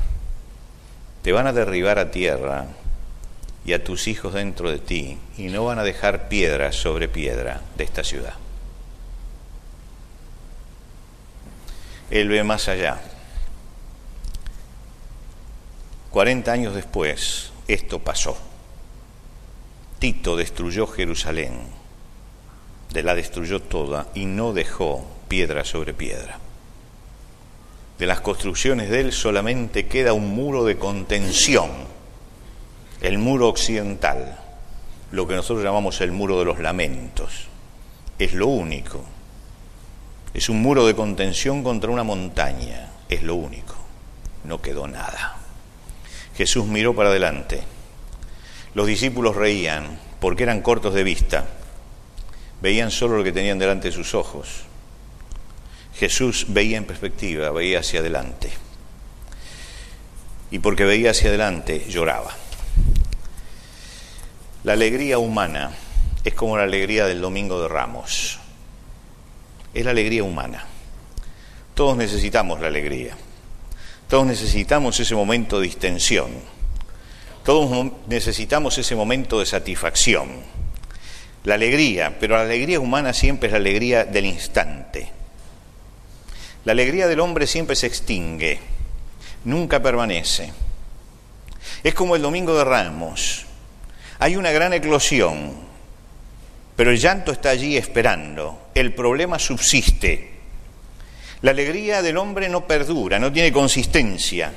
te 1.21 1.31
van 1.31 1.47
a 1.47 1.53
derribar 1.53 1.99
a 1.99 2.11
tierra 2.11 2.65
y 3.65 3.73
a 3.73 3.83
tus 3.83 4.07
hijos 4.07 4.33
dentro 4.33 4.71
de 4.71 4.79
ti 4.79 5.17
y 5.37 5.47
no 5.47 5.65
van 5.65 5.79
a 5.79 5.83
dejar 5.83 6.29
piedra 6.29 6.71
sobre 6.71 7.07
piedra 7.07 7.61
de 7.77 7.83
esta 7.83 8.03
ciudad. 8.03 8.33
Él 12.09 12.29
ve 12.29 12.43
más 12.43 12.67
allá. 12.67 12.99
Cuarenta 16.09 16.51
años 16.51 16.73
después, 16.73 17.51
esto 17.67 17.99
pasó. 17.99 18.37
Tito 19.99 20.35
destruyó 20.35 20.87
Jerusalén, 20.87 21.59
de 22.91 23.03
la 23.03 23.15
destruyó 23.15 23.61
toda 23.61 24.07
y 24.15 24.25
no 24.25 24.53
dejó 24.53 25.05
piedra 25.27 25.63
sobre 25.65 25.93
piedra 25.93 26.39
de 27.99 28.05
las 28.05 28.21
construcciones 28.21 28.89
de 28.89 29.01
él 29.01 29.11
solamente 29.11 29.87
queda 29.87 30.13
un 30.13 30.29
muro 30.29 30.63
de 30.63 30.77
contención, 30.77 31.69
el 33.01 33.17
muro 33.17 33.49
occidental, 33.49 34.39
lo 35.11 35.27
que 35.27 35.35
nosotros 35.35 35.65
llamamos 35.65 35.99
el 35.99 36.13
muro 36.13 36.39
de 36.39 36.45
los 36.45 36.59
lamentos. 36.59 37.47
Es 38.17 38.33
lo 38.33 38.47
único. 38.47 39.03
Es 40.33 40.49
un 40.49 40.61
muro 40.61 40.85
de 40.85 40.95
contención 40.95 41.63
contra 41.63 41.89
una 41.89 42.03
montaña, 42.03 42.91
es 43.09 43.23
lo 43.23 43.35
único. 43.35 43.75
No 44.43 44.61
quedó 44.61 44.87
nada. 44.87 45.37
Jesús 46.35 46.65
miró 46.65 46.95
para 46.95 47.09
adelante. 47.09 47.63
Los 48.73 48.87
discípulos 48.87 49.35
reían 49.35 49.99
porque 50.19 50.43
eran 50.43 50.61
cortos 50.61 50.93
de 50.93 51.03
vista. 51.03 51.45
Veían 52.61 52.91
solo 52.91 53.17
lo 53.17 53.23
que 53.23 53.31
tenían 53.31 53.59
delante 53.59 53.89
de 53.89 53.95
sus 53.95 54.13
ojos. 54.13 54.63
Jesús 55.95 56.45
veía 56.49 56.77
en 56.77 56.85
perspectiva, 56.85 57.51
veía 57.51 57.79
hacia 57.79 57.99
adelante. 57.99 58.51
Y 60.51 60.59
porque 60.59 60.85
veía 60.85 61.11
hacia 61.11 61.29
adelante, 61.29 61.85
lloraba. 61.89 62.35
La 64.63 64.73
alegría 64.73 65.17
humana 65.17 65.71
es 66.23 66.33
como 66.33 66.57
la 66.57 66.63
alegría 66.63 67.05
del 67.05 67.21
Domingo 67.21 67.61
de 67.61 67.67
Ramos. 67.67 68.38
Es 69.73 69.85
la 69.85 69.91
alegría 69.91 70.23
humana. 70.23 70.65
Todos 71.73 71.97
necesitamos 71.97 72.59
la 72.59 72.67
alegría. 72.67 73.15
Todos 74.07 74.25
necesitamos 74.25 74.99
ese 74.99 75.15
momento 75.15 75.59
de 75.59 75.65
distensión. 75.65 76.31
Todos 77.43 77.91
necesitamos 78.07 78.77
ese 78.77 78.95
momento 78.95 79.39
de 79.39 79.45
satisfacción. 79.45 80.29
La 81.43 81.55
alegría, 81.55 82.17
pero 82.19 82.35
la 82.35 82.43
alegría 82.43 82.79
humana 82.79 83.13
siempre 83.13 83.47
es 83.47 83.53
la 83.53 83.59
alegría 83.59 84.05
del 84.05 84.25
instante 84.25 85.19
la 86.65 86.73
alegría 86.73 87.07
del 87.07 87.21
hombre 87.21 87.47
siempre 87.47 87.75
se 87.75 87.87
extingue, 87.87 88.59
nunca 89.45 89.81
permanece. 89.81 90.51
Es 91.83 91.93
como 91.93 92.15
el 92.15 92.21
domingo 92.21 92.57
de 92.57 92.65
Ramos. 92.65 93.45
Hay 94.19 94.35
una 94.35 94.51
gran 94.51 94.73
eclosión, 94.73 95.53
pero 96.79 96.91
el 96.91 96.97
llanto 96.97 97.33
está 97.33 97.49
allí 97.49 97.75
esperando. 97.75 98.69
El 98.73 98.93
problema 98.93 99.37
subsiste. 99.37 100.31
La 101.41 101.51
alegría 101.51 102.01
del 102.01 102.15
hombre 102.15 102.47
no 102.47 102.65
perdura, 102.67 103.19
no 103.19 103.33
tiene 103.33 103.51
consistencia, 103.51 104.49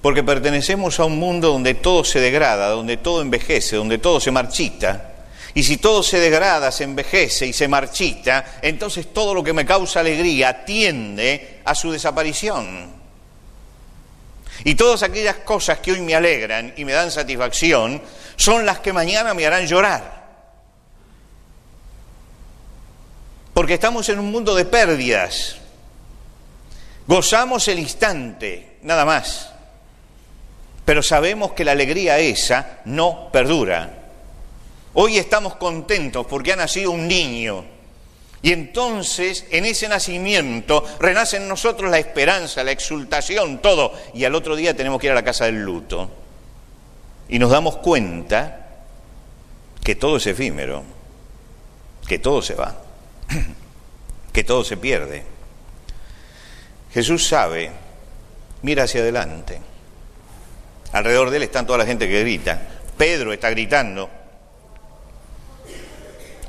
porque 0.00 0.22
pertenecemos 0.22 1.00
a 1.00 1.06
un 1.06 1.18
mundo 1.18 1.48
donde 1.48 1.74
todo 1.74 2.04
se 2.04 2.20
degrada, 2.20 2.68
donde 2.68 2.98
todo 2.98 3.20
envejece, 3.20 3.74
donde 3.74 3.98
todo 3.98 4.20
se 4.20 4.30
marchita. 4.30 5.24
Y 5.54 5.64
si 5.64 5.78
todo 5.78 6.04
se 6.04 6.20
degrada, 6.20 6.70
se 6.70 6.84
envejece 6.84 7.48
y 7.48 7.52
se 7.52 7.66
marchita, 7.66 8.60
entonces 8.62 9.12
todo 9.12 9.34
lo 9.34 9.42
que 9.42 9.52
me 9.52 9.66
causa 9.66 9.98
alegría 9.98 10.64
tiende 10.64 11.62
a 11.64 11.74
su 11.74 11.90
desaparición. 11.90 12.92
Y 14.62 14.76
todas 14.76 15.02
aquellas 15.02 15.38
cosas 15.38 15.80
que 15.80 15.90
hoy 15.90 16.00
me 16.00 16.14
alegran 16.14 16.74
y 16.76 16.84
me 16.84 16.92
dan 16.92 17.10
satisfacción 17.10 18.00
son 18.36 18.64
las 18.64 18.78
que 18.78 18.92
mañana 18.92 19.34
me 19.34 19.44
harán 19.44 19.66
llorar. 19.66 20.17
Porque 23.58 23.74
estamos 23.74 24.08
en 24.08 24.20
un 24.20 24.30
mundo 24.30 24.54
de 24.54 24.64
pérdidas. 24.64 25.56
Gozamos 27.08 27.66
el 27.66 27.80
instante, 27.80 28.76
nada 28.82 29.04
más. 29.04 29.50
Pero 30.84 31.02
sabemos 31.02 31.54
que 31.54 31.64
la 31.64 31.72
alegría 31.72 32.20
esa 32.20 32.78
no 32.84 33.30
perdura. 33.32 33.94
Hoy 34.94 35.18
estamos 35.18 35.56
contentos 35.56 36.24
porque 36.28 36.52
ha 36.52 36.56
nacido 36.56 36.92
un 36.92 37.08
niño. 37.08 37.64
Y 38.42 38.52
entonces 38.52 39.44
en 39.50 39.64
ese 39.64 39.88
nacimiento 39.88 40.84
renace 41.00 41.38
en 41.38 41.48
nosotros 41.48 41.90
la 41.90 41.98
esperanza, 41.98 42.62
la 42.62 42.70
exultación, 42.70 43.58
todo. 43.58 43.92
Y 44.14 44.22
al 44.24 44.36
otro 44.36 44.54
día 44.54 44.76
tenemos 44.76 45.00
que 45.00 45.08
ir 45.08 45.10
a 45.10 45.16
la 45.16 45.24
casa 45.24 45.46
del 45.46 45.60
luto. 45.64 46.08
Y 47.28 47.40
nos 47.40 47.50
damos 47.50 47.78
cuenta 47.78 48.68
que 49.82 49.96
todo 49.96 50.18
es 50.18 50.28
efímero, 50.28 50.84
que 52.06 52.20
todo 52.20 52.40
se 52.40 52.54
va, 52.54 52.82
que 54.32 54.44
todo 54.44 54.64
se 54.64 54.76
pierde. 54.76 55.24
Jesús 56.92 57.26
sabe, 57.26 57.70
mira 58.62 58.84
hacia 58.84 59.00
adelante. 59.00 59.60
Alrededor 60.92 61.30
de 61.30 61.36
él 61.36 61.42
están 61.42 61.66
toda 61.66 61.78
la 61.78 61.86
gente 61.86 62.08
que 62.08 62.20
grita. 62.20 62.60
Pedro 62.96 63.32
está 63.32 63.50
gritando, 63.50 64.10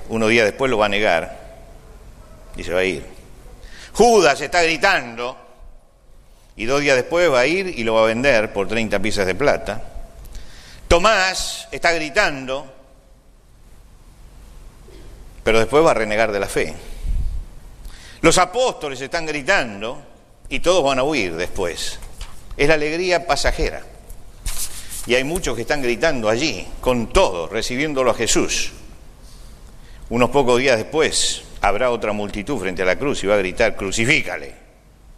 uno 0.09 0.27
día 0.27 0.43
después 0.43 0.71
lo 0.71 0.77
va 0.77 0.87
a 0.87 0.89
negar 0.89 1.39
y 2.55 2.63
se 2.63 2.73
va 2.73 2.79
a 2.79 2.83
ir. 2.83 3.05
Judas 3.93 4.39
está 4.41 4.63
gritando 4.63 5.37
y 6.55 6.65
dos 6.65 6.81
días 6.81 6.95
después 6.95 7.31
va 7.31 7.41
a 7.41 7.45
ir 7.45 7.67
y 7.67 7.83
lo 7.83 7.93
va 7.95 8.03
a 8.03 8.07
vender 8.07 8.51
por 8.51 8.67
30 8.67 8.99
piezas 8.99 9.25
de 9.25 9.35
plata. 9.35 9.81
Tomás 10.87 11.67
está 11.71 11.91
gritando, 11.91 12.73
pero 15.49 15.57
después 15.57 15.83
va 15.83 15.89
a 15.89 15.95
renegar 15.95 16.31
de 16.31 16.39
la 16.39 16.47
fe. 16.47 16.75
Los 18.21 18.38
apóstoles 18.38 19.01
están 19.01 19.25
gritando 19.25 19.99
y 20.47 20.59
todos 20.59 20.83
van 20.83 20.99
a 20.99 21.03
huir 21.03 21.35
después. 21.38 21.97
Es 22.55 22.67
la 22.67 22.75
alegría 22.75 23.25
pasajera. 23.25 23.81
Y 25.07 25.15
hay 25.15 25.23
muchos 25.23 25.55
que 25.55 25.63
están 25.63 25.81
gritando 25.81 26.29
allí, 26.29 26.67
con 26.81 27.12
todo, 27.12 27.47
recibiéndolo 27.47 28.12
a 28.12 28.13
Jesús. 28.13 28.73
Unos 30.12 30.29
pocos 30.29 30.59
días 30.59 30.77
después, 30.77 31.41
habrá 31.62 31.89
otra 31.89 32.13
multitud 32.13 32.59
frente 32.59 32.83
a 32.83 32.85
la 32.85 32.99
cruz 32.99 33.23
y 33.23 33.25
va 33.25 33.33
a 33.33 33.39
gritar, 33.39 33.75
crucifícale, 33.75 34.53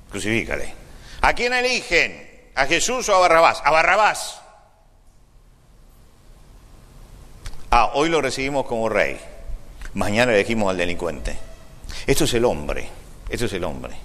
crucifícale. 0.09 0.73
¿A 1.19 1.33
quién 1.33 1.51
eligen? 1.51 2.49
¿A 2.55 2.67
Jesús 2.67 3.09
o 3.09 3.15
a 3.15 3.19
Barrabás? 3.19 3.61
A 3.65 3.71
Barrabás. 3.71 4.39
Ah, 7.69 7.91
hoy 7.95 8.07
lo 8.07 8.21
recibimos 8.21 8.65
como 8.65 8.87
rey, 8.87 9.19
mañana 9.93 10.33
elegimos 10.33 10.69
al 10.69 10.77
delincuente. 10.77 11.37
Esto 12.07 12.23
es 12.23 12.33
el 12.33 12.45
hombre, 12.45 12.87
esto 13.29 13.45
es 13.45 13.53
el 13.53 13.63
hombre. 13.63 13.95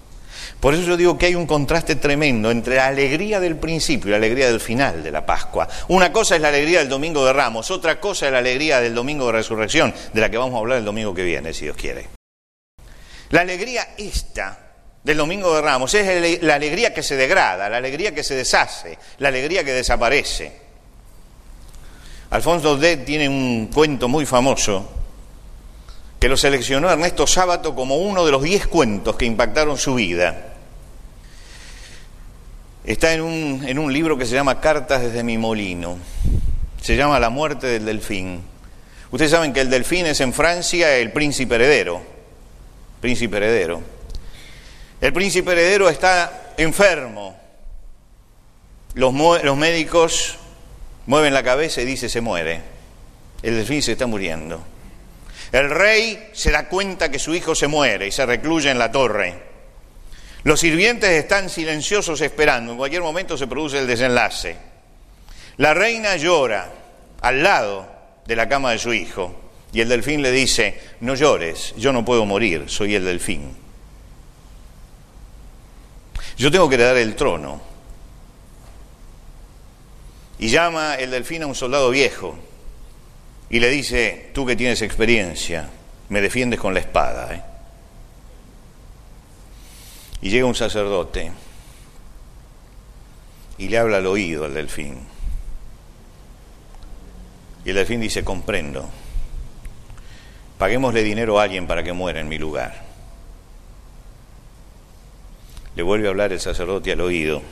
Por 0.61 0.75
eso 0.75 0.85
yo 0.85 0.96
digo 0.96 1.18
que 1.18 1.27
hay 1.27 1.35
un 1.35 1.46
contraste 1.46 1.96
tremendo 1.96 2.51
entre 2.51 2.77
la 2.77 2.87
alegría 2.87 3.40
del 3.40 3.57
principio 3.57 4.09
y 4.09 4.11
la 4.12 4.16
alegría 4.16 4.46
del 4.46 4.61
final 4.61 5.03
de 5.03 5.11
la 5.11 5.27
Pascua. 5.27 5.68
Una 5.88 6.12
cosa 6.12 6.37
es 6.37 6.40
la 6.40 6.49
alegría 6.49 6.79
del 6.79 6.88
Domingo 6.88 7.25
de 7.27 7.33
Ramos, 7.33 7.70
otra 7.70 8.01
cosa 8.01 8.27
es 8.27 8.33
la 8.33 8.38
alegría 8.38 8.81
del 8.81 8.94
Domingo 8.94 9.27
de 9.27 9.33
Resurrección, 9.33 9.92
de 10.12 10.20
la 10.20 10.31
que 10.31 10.38
vamos 10.38 10.55
a 10.55 10.59
hablar 10.59 10.79
el 10.79 10.85
domingo 10.85 11.14
que 11.14 11.25
viene, 11.25 11.53
si 11.53 11.64
Dios 11.64 11.77
quiere. 11.77 12.09
La 13.31 13.42
alegría 13.42 13.88
esta 13.99 14.59
del 15.03 15.18
Domingo 15.18 15.55
de 15.55 15.62
Ramos 15.62 15.92
es 15.94 16.42
la 16.42 16.55
alegría 16.55 16.94
que 16.94 17.03
se 17.03 17.16
degrada, 17.16 17.68
la 17.68 17.77
alegría 17.77 18.14
que 18.14 18.25
se 18.25 18.35
deshace, 18.35 18.99
la 19.18 19.29
alegría 19.29 19.62
que 19.62 19.72
desaparece. 19.72 20.66
Alfonso 22.31 22.77
D 22.77 22.99
tiene 22.99 23.29
un 23.29 23.70
cuento 23.72 24.09
muy 24.09 24.27
famoso 24.27 24.96
que 26.19 26.29
lo 26.29 26.37
seleccionó 26.37 26.91
Ernesto 26.91 27.27
Sábato 27.27 27.75
como 27.75 27.97
uno 27.97 28.25
de 28.25 28.33
los 28.33 28.43
diez 28.43 28.67
cuentos 28.67 29.17
que 29.17 29.27
impactaron 29.27 29.77
su 29.77 29.95
vida. 29.95 30.55
Está 32.85 33.13
en 33.13 33.21
un, 33.21 33.65
en 33.67 33.79
un 33.79 33.93
libro 33.93 34.17
que 34.17 34.27
se 34.27 34.35
llama 34.35 34.61
Cartas 34.61 35.03
desde 35.03 35.23
mi 35.23 35.39
molino. 35.39 35.99
Se 36.81 36.97
llama 36.97 37.19
La 37.19 37.31
muerte 37.31 37.67
del 37.67 37.85
delfín. 37.85 38.43
Ustedes 39.11 39.33
saben 39.33 39.53
que 39.53 39.61
el 39.61 39.71
delfín 39.71 40.07
es 40.07 40.21
en 40.21 40.33
Francia 40.33 40.97
el 40.97 41.13
príncipe 41.13 41.57
heredero. 41.57 42.01
Príncipe 43.01 43.37
heredero. 43.37 43.83
El 45.01 45.13
príncipe 45.13 45.53
heredero 45.53 45.89
está 45.89 46.55
enfermo. 46.57 47.37
Los, 48.95 49.13
los 49.43 49.57
médicos 49.57 50.37
mueven 51.07 51.35
la 51.35 51.43
cabeza 51.43 51.83
y 51.83 51.85
dicen 51.85 52.09
se 52.09 52.21
muere. 52.21 52.63
El 53.43 53.57
delfín 53.57 53.83
se 53.83 53.93
está 53.93 54.07
muriendo. 54.07 54.63
El 55.53 55.71
rey 55.71 56.31
se 56.33 56.51
da 56.51 56.69
cuenta 56.69 57.11
que 57.11 57.19
su 57.19 57.35
hijo 57.35 57.55
se 57.55 57.67
muere 57.67 58.09
y 58.09 58.13
se 58.13 58.27
recluye 58.27 58.71
en 58.71 58.79
la 58.79 58.91
torre. 58.91 59.43
Los 60.43 60.61
sirvientes 60.61 61.11
están 61.11 61.49
silenciosos 61.49 62.21
esperando. 62.21 62.73
En 62.73 62.79
cualquier 62.79 63.03
momento 63.03 63.37
se 63.37 63.47
produce 63.47 63.79
el 63.79 63.87
desenlace. 63.87 64.57
La 65.57 65.75
reina 65.75 66.17
llora 66.17 66.71
al 67.21 67.43
lado 67.43 67.87
de 68.27 68.37
la 68.37 68.49
cama 68.49 68.73
de 68.73 68.79
su 68.79 68.93
hijo 68.93 69.35
y 69.73 69.81
el 69.81 69.89
delfín 69.89 70.23
le 70.23 70.31
dice, 70.31 70.81
no 71.01 71.15
llores, 71.15 71.75
yo 71.77 71.93
no 71.93 72.05
puedo 72.05 72.25
morir, 72.25 72.65
soy 72.69 72.95
el 72.95 73.05
delfín. 73.05 73.57
Yo 76.37 76.51
tengo 76.51 76.69
que 76.69 76.75
heredar 76.75 76.97
el 76.97 77.17
trono. 77.17 77.61
Y 80.39 80.49
llama 80.49 80.97
el 80.97 81.11
delfín 81.11 81.43
a 81.43 81.47
un 81.47 81.55
soldado 81.55 81.91
viejo 81.91 82.39
y 83.49 83.61
le 83.61 83.71
dice, 83.71 84.31
tú 84.35 84.45
que 84.45 84.57
tienes 84.57 84.83
experiencia, 84.83 85.69
me 86.09 86.21
defiendes 86.21 86.59
con 86.59 86.75
la 86.75 86.81
espada. 86.81 87.35
¿eh? 87.35 87.43
Y 90.21 90.31
llega 90.31 90.47
un 90.47 90.55
sacerdote 90.55 91.31
y 93.59 93.69
le 93.69 93.79
habla 93.79 93.99
al 93.99 94.07
oído 94.07 94.45
al 94.45 94.55
delfín. 94.55 94.99
Y 97.65 97.71
el 97.71 97.77
delfín 97.77 98.01
dice, 98.01 98.25
comprendo, 98.25 98.89
paguémosle 100.59 101.03
dinero 101.03 101.39
a 101.39 101.45
alguien 101.45 101.67
para 101.67 101.83
que 101.83 101.93
muera 101.93 102.21
en 102.21 102.29
mi 102.29 102.39
lugar. 102.39 102.85
Le 105.75 105.83
vuelve 105.83 106.07
a 106.07 106.11
hablar 106.11 106.33
el 106.33 106.41
sacerdote 106.41 106.93
al 106.93 107.01
oído 107.01 107.43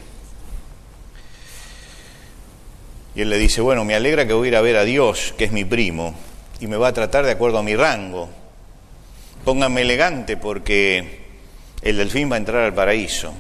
Y 3.14 3.20
él 3.20 3.30
le 3.30 3.38
dice, 3.38 3.60
bueno, 3.60 3.84
me 3.84 3.94
alegra 3.94 4.26
que 4.26 4.32
voy 4.32 4.48
a 4.48 4.50
ir 4.50 4.56
a 4.56 4.60
ver 4.60 4.76
a 4.76 4.84
Dios, 4.84 5.34
que 5.38 5.44
es 5.44 5.52
mi 5.52 5.64
primo, 5.64 6.14
y 6.58 6.66
me 6.66 6.76
va 6.76 6.88
a 6.88 6.92
tratar 6.92 7.24
de 7.24 7.30
acuerdo 7.30 7.58
a 7.58 7.62
mi 7.62 7.76
rango. 7.76 8.28
Pónganme 9.44 9.82
elegante 9.82 10.36
porque 10.36 11.22
el 11.82 11.96
delfín 11.96 12.30
va 12.30 12.34
a 12.34 12.38
entrar 12.38 12.64
al 12.64 12.74
paraíso. 12.74 13.32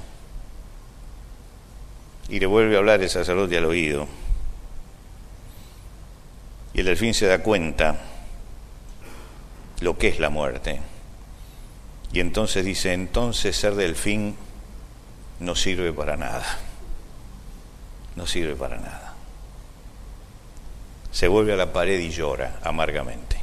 Y 2.28 2.38
le 2.38 2.46
vuelve 2.46 2.76
a 2.76 2.78
hablar 2.78 3.02
el 3.02 3.10
sacerdote 3.10 3.58
al 3.58 3.64
oído. 3.64 4.06
Y 6.72 6.80
el 6.80 6.86
delfín 6.86 7.12
se 7.12 7.26
da 7.26 7.40
cuenta 7.40 7.96
lo 9.80 9.98
que 9.98 10.08
es 10.08 10.20
la 10.20 10.30
muerte. 10.30 10.80
Y 12.12 12.20
entonces 12.20 12.64
dice, 12.64 12.92
entonces 12.92 13.56
ser 13.56 13.74
delfín 13.74 14.36
no 15.40 15.56
sirve 15.56 15.92
para 15.92 16.16
nada. 16.16 16.44
No 18.14 18.26
sirve 18.26 18.54
para 18.54 18.76
nada 18.76 19.03
se 21.14 21.28
vuelve 21.28 21.52
a 21.52 21.56
la 21.56 21.72
pared 21.72 22.00
y 22.00 22.10
llora 22.10 22.58
amargamente. 22.64 23.36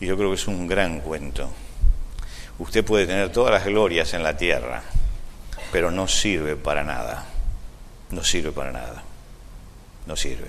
Y 0.00 0.06
yo 0.06 0.18
creo 0.18 0.28
que 0.28 0.34
es 0.34 0.46
un 0.46 0.66
gran 0.66 1.00
cuento. 1.00 1.50
Usted 2.58 2.84
puede 2.84 3.06
tener 3.06 3.32
todas 3.32 3.52
las 3.52 3.64
glorias 3.64 4.12
en 4.12 4.22
la 4.22 4.36
tierra, 4.36 4.82
pero 5.72 5.90
no 5.90 6.06
sirve 6.06 6.56
para 6.56 6.84
nada. 6.84 7.24
No 8.10 8.22
sirve 8.22 8.52
para 8.52 8.70
nada. 8.70 9.02
No 10.06 10.14
sirve. 10.14 10.48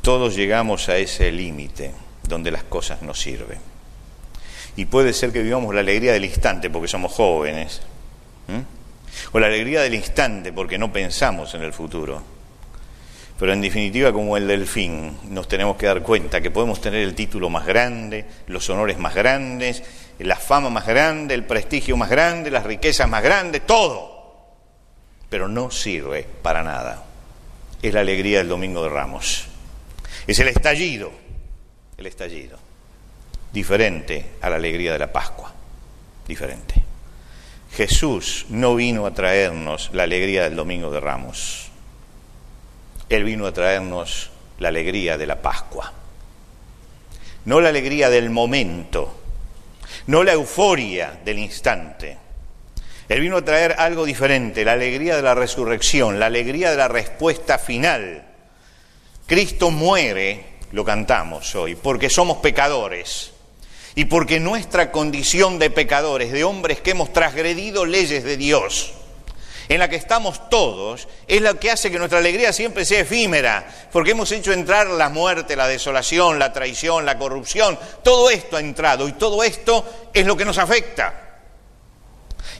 Todos 0.00 0.34
llegamos 0.34 0.88
a 0.88 0.96
ese 0.96 1.30
límite 1.32 1.92
donde 2.22 2.50
las 2.50 2.64
cosas 2.64 3.02
no 3.02 3.12
sirven. 3.12 3.58
Y 4.74 4.86
puede 4.86 5.12
ser 5.12 5.32
que 5.32 5.42
vivamos 5.42 5.74
la 5.74 5.80
alegría 5.80 6.14
del 6.14 6.24
instante 6.24 6.70
porque 6.70 6.88
somos 6.88 7.12
jóvenes. 7.12 7.82
O 9.32 9.38
la 9.38 9.48
alegría 9.48 9.82
del 9.82 9.96
instante 9.96 10.50
porque 10.50 10.78
no 10.78 10.90
pensamos 10.90 11.52
en 11.52 11.62
el 11.62 11.74
futuro 11.74 12.37
pero 13.38 13.52
en 13.52 13.60
definitiva, 13.60 14.12
como 14.12 14.36
el 14.36 14.48
delfín, 14.48 15.16
nos 15.30 15.46
tenemos 15.46 15.76
que 15.76 15.86
dar 15.86 16.02
cuenta 16.02 16.40
que 16.40 16.50
podemos 16.50 16.80
tener 16.80 17.04
el 17.04 17.14
título 17.14 17.48
más 17.48 17.64
grande, 17.64 18.24
los 18.48 18.68
honores 18.68 18.98
más 18.98 19.14
grandes, 19.14 19.84
la 20.18 20.34
fama 20.34 20.70
más 20.70 20.86
grande, 20.86 21.34
el 21.34 21.44
prestigio 21.44 21.96
más 21.96 22.10
grande, 22.10 22.50
las 22.50 22.64
riquezas 22.64 23.08
más 23.08 23.22
grandes, 23.22 23.64
todo. 23.64 24.18
Pero 25.30 25.46
no 25.46 25.70
sirve 25.70 26.26
para 26.42 26.64
nada. 26.64 27.04
Es 27.80 27.94
la 27.94 28.00
alegría 28.00 28.38
del 28.38 28.48
Domingo 28.48 28.82
de 28.82 28.88
Ramos. 28.88 29.46
Es 30.26 30.40
el 30.40 30.48
estallido, 30.48 31.12
el 31.96 32.06
estallido. 32.06 32.58
Diferente 33.52 34.30
a 34.40 34.50
la 34.50 34.56
alegría 34.56 34.92
de 34.92 34.98
la 34.98 35.12
Pascua. 35.12 35.52
Diferente. 36.26 36.74
Jesús 37.70 38.46
no 38.48 38.74
vino 38.74 39.06
a 39.06 39.14
traernos 39.14 39.90
la 39.92 40.02
alegría 40.02 40.42
del 40.42 40.56
Domingo 40.56 40.90
de 40.90 40.98
Ramos 40.98 41.67
él 43.08 43.24
vino 43.24 43.46
a 43.46 43.52
traernos 43.52 44.30
la 44.58 44.68
alegría 44.68 45.16
de 45.16 45.26
la 45.26 45.40
Pascua. 45.40 45.92
No 47.44 47.60
la 47.60 47.70
alegría 47.70 48.10
del 48.10 48.30
momento, 48.30 49.18
no 50.06 50.22
la 50.22 50.32
euforia 50.32 51.18
del 51.24 51.38
instante. 51.38 52.18
Él 53.08 53.20
vino 53.20 53.38
a 53.38 53.44
traer 53.44 53.76
algo 53.78 54.04
diferente, 54.04 54.64
la 54.64 54.72
alegría 54.72 55.16
de 55.16 55.22
la 55.22 55.34
resurrección, 55.34 56.20
la 56.20 56.26
alegría 56.26 56.70
de 56.70 56.76
la 56.76 56.88
respuesta 56.88 57.58
final. 57.58 58.24
Cristo 59.26 59.70
muere, 59.70 60.44
lo 60.72 60.84
cantamos 60.84 61.54
hoy, 61.54 61.74
porque 61.74 62.10
somos 62.10 62.38
pecadores 62.38 63.32
y 63.94 64.04
porque 64.04 64.40
nuestra 64.40 64.92
condición 64.92 65.58
de 65.58 65.70
pecadores, 65.70 66.32
de 66.32 66.44
hombres 66.44 66.80
que 66.80 66.90
hemos 66.90 67.12
transgredido 67.12 67.86
leyes 67.86 68.24
de 68.24 68.36
Dios, 68.36 68.92
en 69.68 69.78
la 69.78 69.88
que 69.88 69.96
estamos 69.96 70.48
todos, 70.48 71.08
es 71.26 71.42
lo 71.42 71.58
que 71.58 71.70
hace 71.70 71.90
que 71.90 71.98
nuestra 71.98 72.18
alegría 72.18 72.52
siempre 72.52 72.84
sea 72.84 73.00
efímera, 73.00 73.66
porque 73.92 74.12
hemos 74.12 74.32
hecho 74.32 74.52
entrar 74.52 74.86
la 74.86 75.08
muerte, 75.08 75.56
la 75.56 75.68
desolación, 75.68 76.38
la 76.38 76.52
traición, 76.52 77.04
la 77.04 77.18
corrupción, 77.18 77.78
todo 78.02 78.30
esto 78.30 78.56
ha 78.56 78.60
entrado 78.60 79.08
y 79.08 79.12
todo 79.12 79.42
esto 79.42 79.84
es 80.14 80.26
lo 80.26 80.36
que 80.36 80.44
nos 80.44 80.58
afecta. 80.58 81.24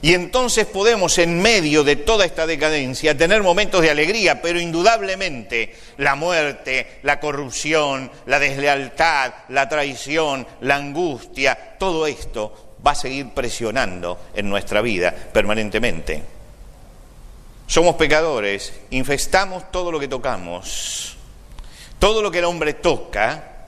Y 0.01 0.13
entonces 0.13 0.65
podemos, 0.65 1.17
en 1.17 1.41
medio 1.41 1.83
de 1.83 1.97
toda 1.97 2.25
esta 2.25 2.47
decadencia, 2.47 3.17
tener 3.17 3.43
momentos 3.43 3.81
de 3.81 3.89
alegría, 3.89 4.41
pero 4.41 4.59
indudablemente 4.59 5.75
la 5.97 6.15
muerte, 6.15 6.99
la 7.03 7.19
corrupción, 7.19 8.09
la 8.25 8.39
deslealtad, 8.39 9.33
la 9.49 9.67
traición, 9.67 10.47
la 10.61 10.75
angustia, 10.75 11.75
todo 11.77 12.07
esto 12.07 12.75
va 12.85 12.91
a 12.91 12.95
seguir 12.95 13.31
presionando 13.31 14.19
en 14.33 14.49
nuestra 14.49 14.81
vida 14.81 15.13
permanentemente. 15.33 16.38
Somos 17.69 17.97
pecadores, 17.97 18.73
infestamos 18.89 19.69
todo 19.71 19.91
lo 19.91 19.99
que 19.99 20.07
tocamos. 20.07 21.15
Todo 21.99 22.23
lo 22.23 22.31
que 22.31 22.39
el 22.39 22.45
hombre 22.45 22.73
toca, 22.73 23.67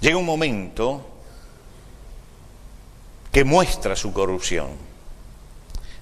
llega 0.00 0.16
un 0.16 0.26
momento 0.26 1.06
que 3.30 3.44
muestra 3.44 3.94
su 3.94 4.12
corrupción. 4.12 4.70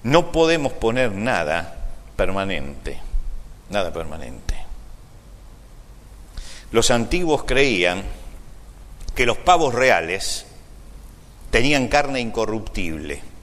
No 0.05 0.33
podemos 0.33 0.73
poner 0.73 1.13
nada 1.13 1.91
permanente, 2.17 2.99
nada 3.69 3.93
permanente. 3.93 4.57
Los 6.73 6.91
antiguos 6.91 7.45
creían 7.45 8.05
que 9.15 9.27
los 9.27 9.37
pavos 9.37 9.75
reales 9.75 10.47
tenían 11.51 11.89
carne 11.89 12.21
incorruptible. 12.21 13.36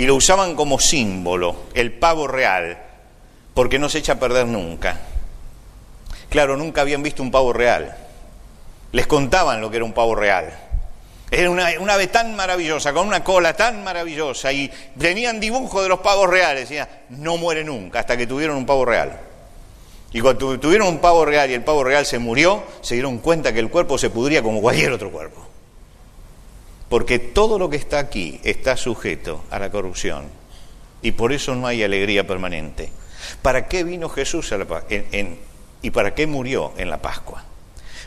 Y 0.00 0.06
lo 0.06 0.14
usaban 0.14 0.54
como 0.54 0.80
símbolo, 0.80 1.64
el 1.74 1.92
pavo 1.92 2.26
real, 2.26 2.78
porque 3.52 3.78
no 3.78 3.90
se 3.90 3.98
echa 3.98 4.14
a 4.14 4.18
perder 4.18 4.46
nunca. 4.46 4.98
Claro, 6.30 6.56
nunca 6.56 6.80
habían 6.80 7.02
visto 7.02 7.22
un 7.22 7.30
pavo 7.30 7.52
real. 7.52 7.94
Les 8.92 9.06
contaban 9.06 9.60
lo 9.60 9.70
que 9.70 9.76
era 9.76 9.84
un 9.84 9.92
pavo 9.92 10.14
real. 10.14 10.58
Era 11.30 11.50
una, 11.50 11.66
ave 11.66 12.06
tan 12.06 12.34
maravillosa, 12.34 12.94
con 12.94 13.06
una 13.06 13.22
cola 13.22 13.52
tan 13.52 13.84
maravillosa, 13.84 14.50
y 14.54 14.72
tenían 14.98 15.38
dibujo 15.38 15.82
de 15.82 15.90
los 15.90 15.98
pavos 15.98 16.30
reales. 16.30 16.70
Decían, 16.70 16.88
no 17.10 17.36
muere 17.36 17.62
nunca, 17.62 18.00
hasta 18.00 18.16
que 18.16 18.26
tuvieron 18.26 18.56
un 18.56 18.64
pavo 18.64 18.86
real. 18.86 19.20
Y 20.12 20.22
cuando 20.22 20.58
tuvieron 20.58 20.88
un 20.88 20.98
pavo 21.00 21.26
real 21.26 21.50
y 21.50 21.52
el 21.52 21.62
pavo 21.62 21.84
real 21.84 22.06
se 22.06 22.18
murió, 22.18 22.64
se 22.80 22.94
dieron 22.94 23.18
cuenta 23.18 23.52
que 23.52 23.60
el 23.60 23.68
cuerpo 23.68 23.98
se 23.98 24.08
pudría 24.08 24.42
como 24.42 24.62
cualquier 24.62 24.92
otro 24.92 25.10
cuerpo. 25.10 25.49
Porque 26.90 27.20
todo 27.20 27.56
lo 27.56 27.70
que 27.70 27.76
está 27.76 28.00
aquí 28.00 28.40
está 28.42 28.76
sujeto 28.76 29.44
a 29.48 29.60
la 29.60 29.70
corrupción. 29.70 30.24
Y 31.02 31.12
por 31.12 31.32
eso 31.32 31.54
no 31.54 31.68
hay 31.68 31.84
alegría 31.84 32.26
permanente. 32.26 32.90
¿Para 33.40 33.68
qué 33.68 33.84
vino 33.84 34.08
Jesús 34.08 34.52
a 34.52 34.58
la, 34.58 34.66
y 35.82 35.90
para 35.90 36.14
qué 36.14 36.26
murió 36.26 36.74
en 36.76 36.90
la 36.90 37.00
Pascua? 37.00 37.44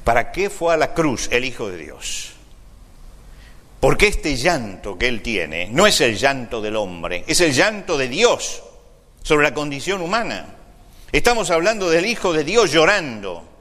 ¿Para 0.03 0.33
qué 0.33 0.49
fue 0.49 0.73
a 0.73 0.77
la 0.77 0.93
cruz 0.93 1.29
el 1.31 1.45
Hijo 1.45 1.69
de 1.69 1.77
Dios? 1.77 2.33
Porque 3.79 4.07
este 4.07 4.35
llanto 4.35 4.97
que 4.97 5.07
Él 5.07 5.21
tiene 5.21 5.69
no 5.71 5.87
es 5.87 6.01
el 6.01 6.17
llanto 6.17 6.61
del 6.61 6.75
hombre, 6.75 7.23
es 7.25 7.39
el 7.39 7.53
llanto 7.53 7.97
de 7.97 8.09
Dios 8.09 8.63
sobre 9.23 9.43
la 9.43 9.53
condición 9.53 10.01
humana. 10.01 10.55
Estamos 11.09 11.51
hablando 11.51 11.89
del 11.89 12.05
Hijo 12.05 12.33
de 12.33 12.43
Dios 12.43 12.69
llorando. 12.69 13.52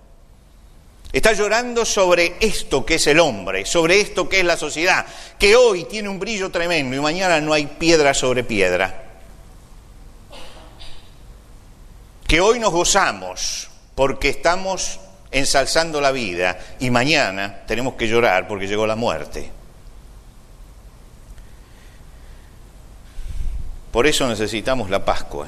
Está 1.12 1.34
llorando 1.34 1.84
sobre 1.84 2.36
esto 2.40 2.86
que 2.86 2.94
es 2.94 3.06
el 3.06 3.20
hombre, 3.20 3.66
sobre 3.66 4.00
esto 4.00 4.28
que 4.30 4.40
es 4.40 4.46
la 4.46 4.56
sociedad, 4.56 5.04
que 5.38 5.54
hoy 5.54 5.84
tiene 5.84 6.08
un 6.08 6.18
brillo 6.18 6.50
tremendo 6.50 6.96
y 6.96 7.00
mañana 7.00 7.38
no 7.40 7.52
hay 7.52 7.66
piedra 7.66 8.14
sobre 8.14 8.44
piedra. 8.44 9.02
Que 12.26 12.40
hoy 12.40 12.58
nos 12.58 12.72
gozamos 12.72 13.70
porque 13.94 14.30
estamos 14.30 15.00
ensalzando 15.30 16.00
la 16.00 16.12
vida 16.12 16.58
y 16.80 16.88
mañana 16.88 17.60
tenemos 17.66 17.94
que 17.94 18.08
llorar 18.08 18.48
porque 18.48 18.66
llegó 18.66 18.86
la 18.86 18.96
muerte. 18.96 19.50
Por 23.90 24.06
eso 24.06 24.26
necesitamos 24.26 24.88
la 24.88 25.04
Pascua. 25.04 25.46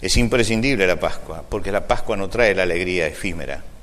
Es 0.00 0.16
imprescindible 0.16 0.86
la 0.86 1.00
Pascua, 1.00 1.42
porque 1.48 1.72
la 1.72 1.88
Pascua 1.88 2.16
no 2.16 2.28
trae 2.28 2.54
la 2.54 2.62
alegría 2.62 3.08
efímera. 3.08 3.73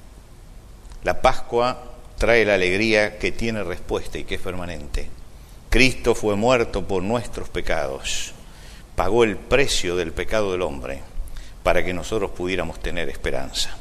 La 1.04 1.22
Pascua 1.22 1.84
trae 2.18 2.46
la 2.46 2.54
alegría 2.54 3.18
que 3.18 3.32
tiene 3.32 3.64
respuesta 3.64 4.20
y 4.20 4.24
que 4.24 4.36
es 4.36 4.42
permanente. 4.42 5.10
Cristo 5.70 6.14
fue 6.14 6.36
muerto 6.36 6.88
por 6.88 7.02
nuestros 7.02 7.50
pecados, 7.50 8.34
pagó 8.96 9.24
el 9.24 9.38
precio 9.38 9.96
del 9.96 10.12
pecado 10.12 10.52
del 10.52 10.62
hombre 10.62 11.02
para 11.64 11.84
que 11.84 11.94
nosotros 11.94 12.32
pudiéramos 12.32 12.80
tener 12.80 13.10
esperanza, 13.10 13.72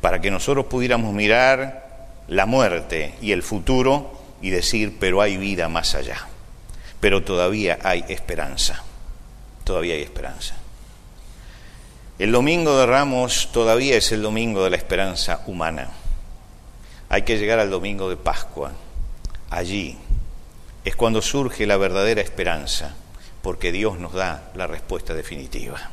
para 0.00 0.20
que 0.20 0.30
nosotros 0.30 0.66
pudiéramos 0.66 1.12
mirar 1.12 2.10
la 2.28 2.46
muerte 2.46 3.14
y 3.20 3.32
el 3.32 3.42
futuro 3.42 4.20
y 4.40 4.50
decir, 4.50 4.98
pero 5.00 5.22
hay 5.22 5.36
vida 5.36 5.68
más 5.68 5.94
allá, 5.94 6.28
pero 7.00 7.24
todavía 7.24 7.78
hay 7.82 8.04
esperanza, 8.08 8.84
todavía 9.64 9.94
hay 9.94 10.02
esperanza. 10.02 10.56
El 12.18 12.30
domingo 12.30 12.76
de 12.78 12.86
Ramos 12.86 13.48
todavía 13.50 13.96
es 13.96 14.12
el 14.12 14.22
domingo 14.22 14.62
de 14.62 14.70
la 14.70 14.76
esperanza 14.76 15.42
humana. 15.46 15.90
Hay 17.12 17.22
que 17.22 17.36
llegar 17.36 17.58
al 17.58 17.68
domingo 17.68 18.08
de 18.08 18.16
Pascua. 18.16 18.72
Allí 19.50 19.98
es 20.82 20.96
cuando 20.96 21.20
surge 21.20 21.66
la 21.66 21.76
verdadera 21.76 22.22
esperanza, 22.22 22.94
porque 23.42 23.70
Dios 23.70 23.98
nos 23.98 24.14
da 24.14 24.50
la 24.54 24.66
respuesta 24.66 25.12
definitiva. 25.12 25.90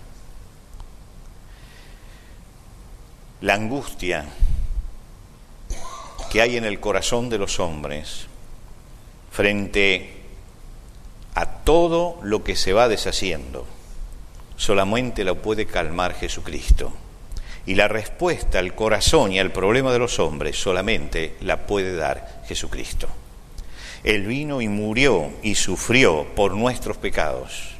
La 3.41 3.55
angustia 3.55 4.29
que 6.31 6.41
hay 6.41 6.55
en 6.55 6.63
el 6.63 6.79
corazón 6.79 7.27
de 7.29 7.37
los 7.37 7.59
hombres 7.59 8.27
frente 9.29 10.21
a 11.35 11.45
todo 11.45 12.17
lo 12.23 12.45
que 12.45 12.55
se 12.55 12.71
va 12.71 12.87
deshaciendo 12.87 13.67
solamente 14.55 15.25
la 15.25 15.33
puede 15.33 15.65
calmar 15.65 16.13
Jesucristo. 16.13 16.93
Y 17.65 17.75
la 17.75 17.87
respuesta 17.87 18.59
al 18.59 18.73
corazón 18.73 19.31
y 19.31 19.39
al 19.39 19.51
problema 19.51 19.91
de 19.91 19.99
los 19.99 20.19
hombres 20.19 20.59
solamente 20.59 21.35
la 21.41 21.67
puede 21.67 21.95
dar 21.95 22.43
Jesucristo. 22.47 23.07
Él 24.03 24.25
vino 24.25 24.61
y 24.61 24.67
murió 24.67 25.29
y 25.43 25.55
sufrió 25.55 26.25
por 26.35 26.53
nuestros 26.53 26.97
pecados. 26.97 27.75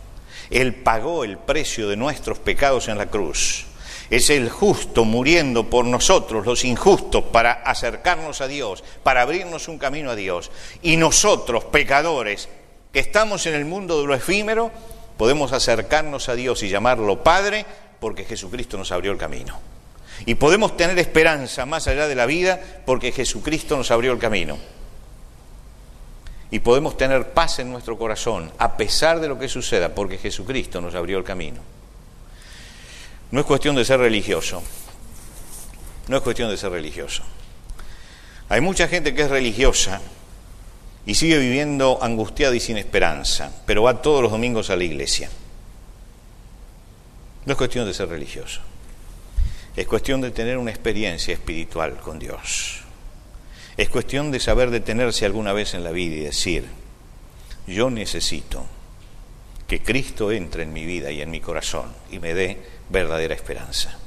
Él 0.50 0.76
pagó 0.76 1.24
el 1.24 1.38
precio 1.38 1.88
de 1.88 1.96
nuestros 1.96 2.40
pecados 2.40 2.88
en 2.88 2.98
la 2.98 3.06
cruz. 3.06 3.66
Es 4.10 4.32
el 4.32 4.50
justo 4.50 5.06
muriendo 5.06 5.70
por 5.70 5.86
nosotros, 5.86 6.46
los 6.46 6.66
injustos, 6.66 7.26
para 7.26 7.52
acercarnos 7.52 8.42
a 8.42 8.48
Dios, 8.48 8.84
para 9.04 9.22
abrirnos 9.22 9.68
un 9.68 9.78
camino 9.78 10.10
a 10.10 10.16
Dios. 10.16 10.52
Y 10.82 10.98
nosotros, 10.98 11.66
pecadores, 11.66 12.50
que 12.92 13.00
estamos 13.00 13.46
en 13.46 13.54
el 13.54 13.66
mundo 13.66 14.02
de 14.02 14.08
lo 14.08 14.16
efímero, 14.16 14.72
podemos 15.16 15.54
acercarnos 15.54 16.28
a 16.28 16.36
Dios 16.36 16.64
y 16.64 16.70
llamarlo 16.70 17.24
Padre 17.24 17.66
porque 18.00 18.26
Jesucristo 18.26 18.78
nos 18.78 18.92
abrió 18.92 19.12
el 19.12 19.18
camino. 19.18 19.60
Y 20.26 20.36
podemos 20.36 20.76
tener 20.76 20.98
esperanza 21.00 21.66
más 21.66 21.88
allá 21.88 22.08
de 22.08 22.16
la 22.16 22.26
vida 22.26 22.60
porque 22.86 23.12
Jesucristo 23.12 23.78
nos 23.78 23.92
abrió 23.92 24.12
el 24.12 24.20
camino. 24.20 24.58
Y 26.52 26.60
podemos 26.60 26.98
tener 26.98 27.32
paz 27.32 27.60
en 27.60 27.72
nuestro 27.72 27.98
corazón 27.98 28.52
a 28.58 28.76
pesar 28.76 29.20
de 29.20 29.28
lo 29.28 29.38
que 29.38 29.48
suceda 29.48 29.94
porque 29.94 30.18
Jesucristo 30.18 30.82
nos 30.82 30.96
abrió 30.96 31.18
el 31.18 31.24
camino. 31.24 31.62
No 33.32 33.40
es 33.40 33.46
cuestión 33.46 33.76
de 33.76 33.86
ser 33.86 34.00
religioso. 34.00 34.64
No 36.08 36.18
es 36.18 36.24
cuestión 36.24 36.50
de 36.50 36.58
ser 36.58 36.72
religioso. 36.72 37.24
Hay 38.50 38.62
mucha 38.62 38.88
gente 38.88 39.14
que 39.14 39.22
es 39.22 39.30
religiosa 39.30 40.02
y 41.06 41.14
sigue 41.14 41.38
viviendo 41.38 42.00
angustiada 42.02 42.56
y 42.56 42.60
sin 42.60 42.78
esperanza, 42.78 43.52
pero 43.68 43.84
va 43.84 44.02
todos 44.02 44.24
los 44.24 44.32
domingos 44.32 44.72
a 44.72 44.76
la 44.76 44.84
iglesia. 44.84 45.30
No 47.46 47.54
es 47.54 47.58
cuestión 47.58 47.86
de 47.86 47.94
ser 47.94 48.10
religioso, 48.10 48.62
es 49.76 49.88
cuestión 49.88 50.22
de 50.22 50.32
tener 50.32 50.58
una 50.58 50.72
experiencia 50.72 51.34
espiritual 51.34 51.98
con 51.98 52.20
Dios. 52.20 52.82
Es 53.78 53.90
cuestión 53.90 54.32
de 54.32 54.40
saber 54.40 54.72
detenerse 54.72 55.26
alguna 55.26 55.54
vez 55.54 55.74
en 55.74 55.84
la 55.84 55.92
vida 55.92 56.16
y 56.16 56.20
decir, 56.20 56.66
yo 57.66 57.90
necesito 57.90 58.66
que 59.68 59.82
Cristo 59.82 60.32
entre 60.32 60.64
en 60.64 60.74
mi 60.74 60.86
vida 60.86 61.12
y 61.12 61.22
en 61.22 61.32
mi 61.32 61.40
corazón 61.40 61.94
y 62.12 62.20
me 62.20 62.34
dé 62.34 62.58
verdadera 62.90 63.36
esperanza. 63.36 63.98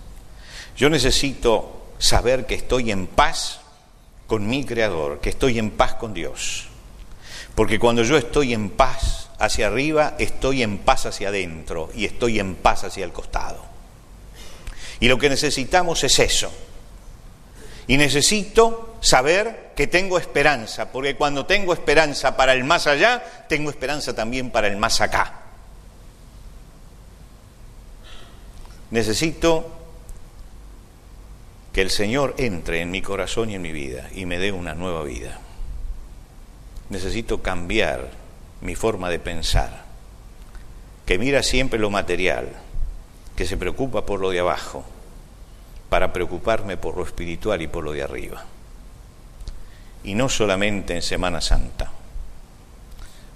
Yo 0.77 0.91
necesito 0.91 1.93
saber 1.99 2.47
que 2.47 2.55
estoy 2.55 2.91
en 2.91 3.07
paz 3.07 3.61
con 4.27 4.47
mi 4.47 4.65
Creador, 4.65 5.21
que 5.21 5.31
estoy 5.31 5.59
en 5.59 5.71
paz 5.71 5.95
con 5.95 6.13
Dios 6.13 6.69
porque 7.55 7.79
cuando 7.79 8.03
yo 8.03 8.17
estoy 8.17 8.55
en 8.55 8.71
paz 8.71 9.22
hacia 9.43 9.67
arriba, 9.67 10.15
estoy 10.19 10.63
en 10.63 10.79
paz 10.79 11.07
hacia 11.07 11.29
adentro 11.29 11.91
y 11.95 12.05
estoy 12.05 12.39
en 12.39 12.55
paz 12.55 12.85
hacia 12.85 13.05
el 13.05 13.13
costado. 13.13 13.65
Y 15.01 15.09
lo 15.09 15.19
que 15.19 15.29
necesitamos 15.29 16.05
es 16.05 16.19
eso. 16.19 16.53
Y 17.89 17.97
necesito 17.97 18.97
saber 19.01 19.73
que 19.75 19.89
tengo 19.89 20.19
esperanza, 20.19 20.93
porque 20.93 21.17
cuando 21.17 21.45
tengo 21.45 21.73
esperanza 21.73 22.37
para 22.37 22.53
el 22.53 22.63
más 22.63 22.87
allá, 22.87 23.23
tengo 23.49 23.71
esperanza 23.71 24.15
también 24.15 24.51
para 24.51 24.69
el 24.69 24.77
más 24.77 25.01
acá. 25.01 25.41
Necesito 28.93 29.71
que 31.73 31.83
el 31.83 31.91
Señor 31.91 32.35
entre 32.39 32.81
en 32.81 32.91
mi 32.91 33.03
corazón 33.03 33.51
y 33.51 33.57
en 33.57 33.63
mi 33.63 33.73
vida 33.73 34.09
y 34.15 34.25
me 34.25 34.39
dé 34.39 34.53
una 34.53 34.75
nueva 34.75 35.03
vida 35.03 35.41
necesito 36.93 37.43
cambiar 37.43 38.11
mi 38.63 38.75
forma 38.75 39.11
de 39.11 39.19
pensar, 39.19 39.85
que 41.05 41.19
mira 41.19 41.43
siempre 41.43 41.79
lo 41.79 41.91
material, 41.91 42.49
que 43.37 43.45
se 43.45 43.57
preocupa 43.57 44.07
por 44.07 44.21
lo 44.21 44.31
de 44.31 44.41
abajo, 44.41 44.85
para 45.89 46.13
preocuparme 46.13 46.77
por 46.77 46.97
lo 46.97 47.05
espiritual 47.05 47.61
y 47.61 47.67
por 47.67 47.85
lo 47.85 47.93
de 47.93 48.03
arriba. 48.03 48.45
Y 50.05 50.15
no 50.15 50.29
solamente 50.29 50.95
en 50.95 51.03
Semana 51.03 51.41
Santa, 51.41 51.91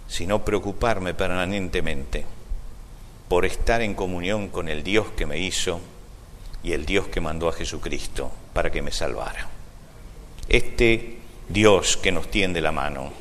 sino 0.09 0.45
preocuparme 0.45 1.13
permanentemente 1.13 2.25
por 3.29 3.45
estar 3.45 3.83
en 3.83 3.95
comunión 3.95 4.49
con 4.49 4.69
el 4.69 4.85
Dios 4.85 5.09
que 5.17 5.27
me 5.27 5.39
hizo 5.39 5.81
y 6.63 6.73
el 6.73 6.87
Dios 6.87 7.09
que 7.09 7.21
mandó 7.21 7.49
a 7.49 7.53
Jesucristo 7.53 8.31
para 8.53 8.71
que 8.71 8.83
me 8.83 8.93
salvara. 8.93 9.49
Este 10.49 11.19
Dios 11.49 11.97
que 11.97 12.13
nos 12.13 12.31
tiende 12.31 12.61
la 12.61 12.73
mano, 12.73 13.13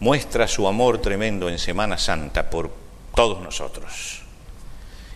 muestra 0.00 0.48
su 0.48 0.66
amor 0.66 0.98
tremendo 0.98 1.48
en 1.48 1.58
Semana 1.58 1.98
Santa 1.98 2.50
por 2.50 2.72
todos 3.14 3.40
nosotros. 3.40 4.22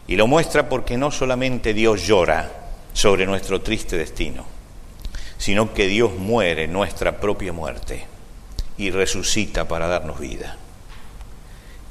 Y 0.07 0.17
lo 0.17 0.27
muestra 0.27 0.69
porque 0.69 0.97
no 0.99 1.11
solamente 1.11 1.73
Dios 1.73 2.07
llora 2.07 2.51
sobre 2.93 3.27
nuestro 3.27 3.63
triste 3.63 3.97
destino, 3.97 4.45
sino 5.39 5.73
que 5.73 5.87
Dios 5.87 6.15
muere 6.15 6.69
nuestra 6.69 7.19
propia 7.19 7.53
muerte 7.53 8.07
y 8.77 8.91
resucita 8.91 9.67
para 9.67 9.89
darnos 9.89 10.21
vida. 10.21 10.57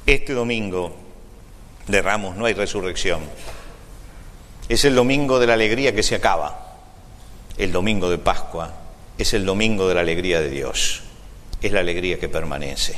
Este 0.06 0.32
domingo 0.32 0.94
de 1.88 2.00
Ramos 2.00 2.36
no 2.36 2.46
hay 2.46 2.54
resurrección. 2.54 3.20
Es 4.68 4.84
el 4.84 4.94
domingo 4.94 5.40
de 5.40 5.46
la 5.48 5.54
alegría 5.54 5.94
que 5.94 6.02
se 6.02 6.14
acaba. 6.14 6.76
El 7.58 7.72
domingo 7.72 8.08
de 8.08 8.18
Pascua 8.18 8.72
es 9.18 9.34
el 9.34 9.44
domingo 9.44 9.88
de 9.88 9.94
la 9.94 10.00
alegría 10.00 10.40
de 10.40 10.50
Dios. 10.50 11.02
Es 11.64 11.72
la 11.72 11.80
alegría 11.80 12.20
que 12.20 12.28
permanece. 12.28 12.94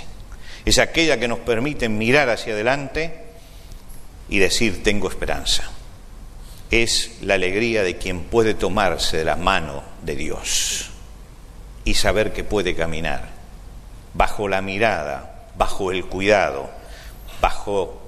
Es 0.65 0.81
aquella 0.81 1.21
que 1.21 1.29
nos 1.29 1.39
permite 1.39 1.89
mirar 1.89 2.29
hacia 2.31 2.53
adelante 2.53 3.27
y 4.29 4.41
decir 4.41 4.83
tengo 4.83 5.09
esperanza. 5.09 5.71
Es 6.73 7.19
la 7.23 7.35
alegría 7.35 7.85
de 7.85 7.97
quien 7.97 8.25
puede 8.25 8.55
tomarse 8.55 9.19
de 9.19 9.25
la 9.25 9.37
mano 9.37 9.85
de 10.03 10.17
Dios 10.17 10.91
y 11.85 11.95
saber 11.95 12.33
que 12.33 12.43
puede 12.43 12.75
caminar 12.75 13.29
bajo 14.15 14.49
la 14.49 14.63
mirada, 14.63 15.47
bajo 15.57 15.93
el 15.93 16.05
cuidado, 16.07 16.69
bajo 17.41 18.03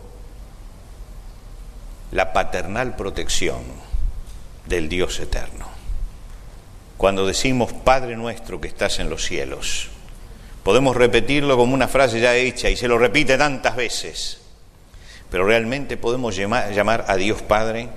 la 2.10 2.32
paternal 2.32 2.96
protección 2.96 3.60
del 4.66 4.88
Dios 4.88 5.20
eterno. 5.20 5.68
Cuando 6.96 7.28
decimos 7.28 7.72
Padre 7.72 8.16
nuestro 8.16 8.60
que 8.60 8.66
estás 8.66 8.98
en 8.98 9.08
los 9.08 9.24
cielos, 9.24 9.90
podemos 10.62 10.96
repetirlo 10.96 11.56
como 11.56 11.74
una 11.74 11.88
frase 11.88 12.20
ya 12.20 12.34
hecha 12.34 12.68
y 12.68 12.76
se 12.76 12.88
lo 12.88 12.98
repite 12.98 13.38
tantas 13.38 13.76
veces, 13.76 14.40
pero 15.30 15.44
realmente 15.46 15.96
podemos 15.96 16.36
llamar, 16.36 17.04
a 17.06 17.16
Dios 17.16 17.42
Padre 17.42 17.88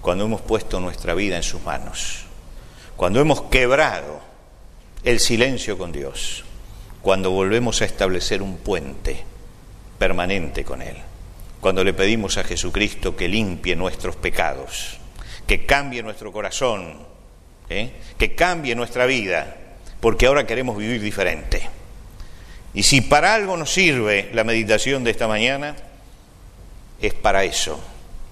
cuando 0.00 0.24
hemos 0.24 0.40
puesto 0.40 0.80
nuestra 0.80 1.14
vida 1.14 1.36
en 1.36 1.42
sus 1.42 1.62
manos, 1.62 2.24
cuando 2.96 3.20
hemos 3.20 3.42
quebrado 3.42 4.20
el 5.04 5.20
silencio 5.20 5.78
con 5.78 5.92
Dios, 5.92 6.44
cuando 7.02 7.30
volvemos 7.30 7.82
a 7.82 7.84
establecer 7.84 8.42
un 8.42 8.56
puente 8.58 9.24
permanente 9.98 10.64
con 10.64 10.82
Él 10.82 10.96
cuando 11.60 11.82
le 11.82 11.92
pedimos 11.92 12.36
a 12.38 12.44
Jesucristo 12.44 13.16
que 13.16 13.28
limpie 13.28 13.74
nuestros 13.74 14.16
pecados, 14.16 14.98
que 15.46 15.66
cambie 15.66 16.02
nuestro 16.02 16.32
corazón, 16.32 16.98
¿eh? 17.68 17.92
que 18.16 18.34
cambie 18.34 18.74
nuestra 18.74 19.06
vida, 19.06 19.56
porque 20.00 20.26
ahora 20.26 20.46
queremos 20.46 20.76
vivir 20.76 21.00
diferente. 21.00 21.68
Y 22.74 22.82
si 22.82 23.00
para 23.00 23.34
algo 23.34 23.56
nos 23.56 23.72
sirve 23.72 24.30
la 24.32 24.44
meditación 24.44 25.04
de 25.04 25.10
esta 25.10 25.26
mañana, 25.26 25.76
es 27.00 27.14
para 27.14 27.44
eso, 27.44 27.80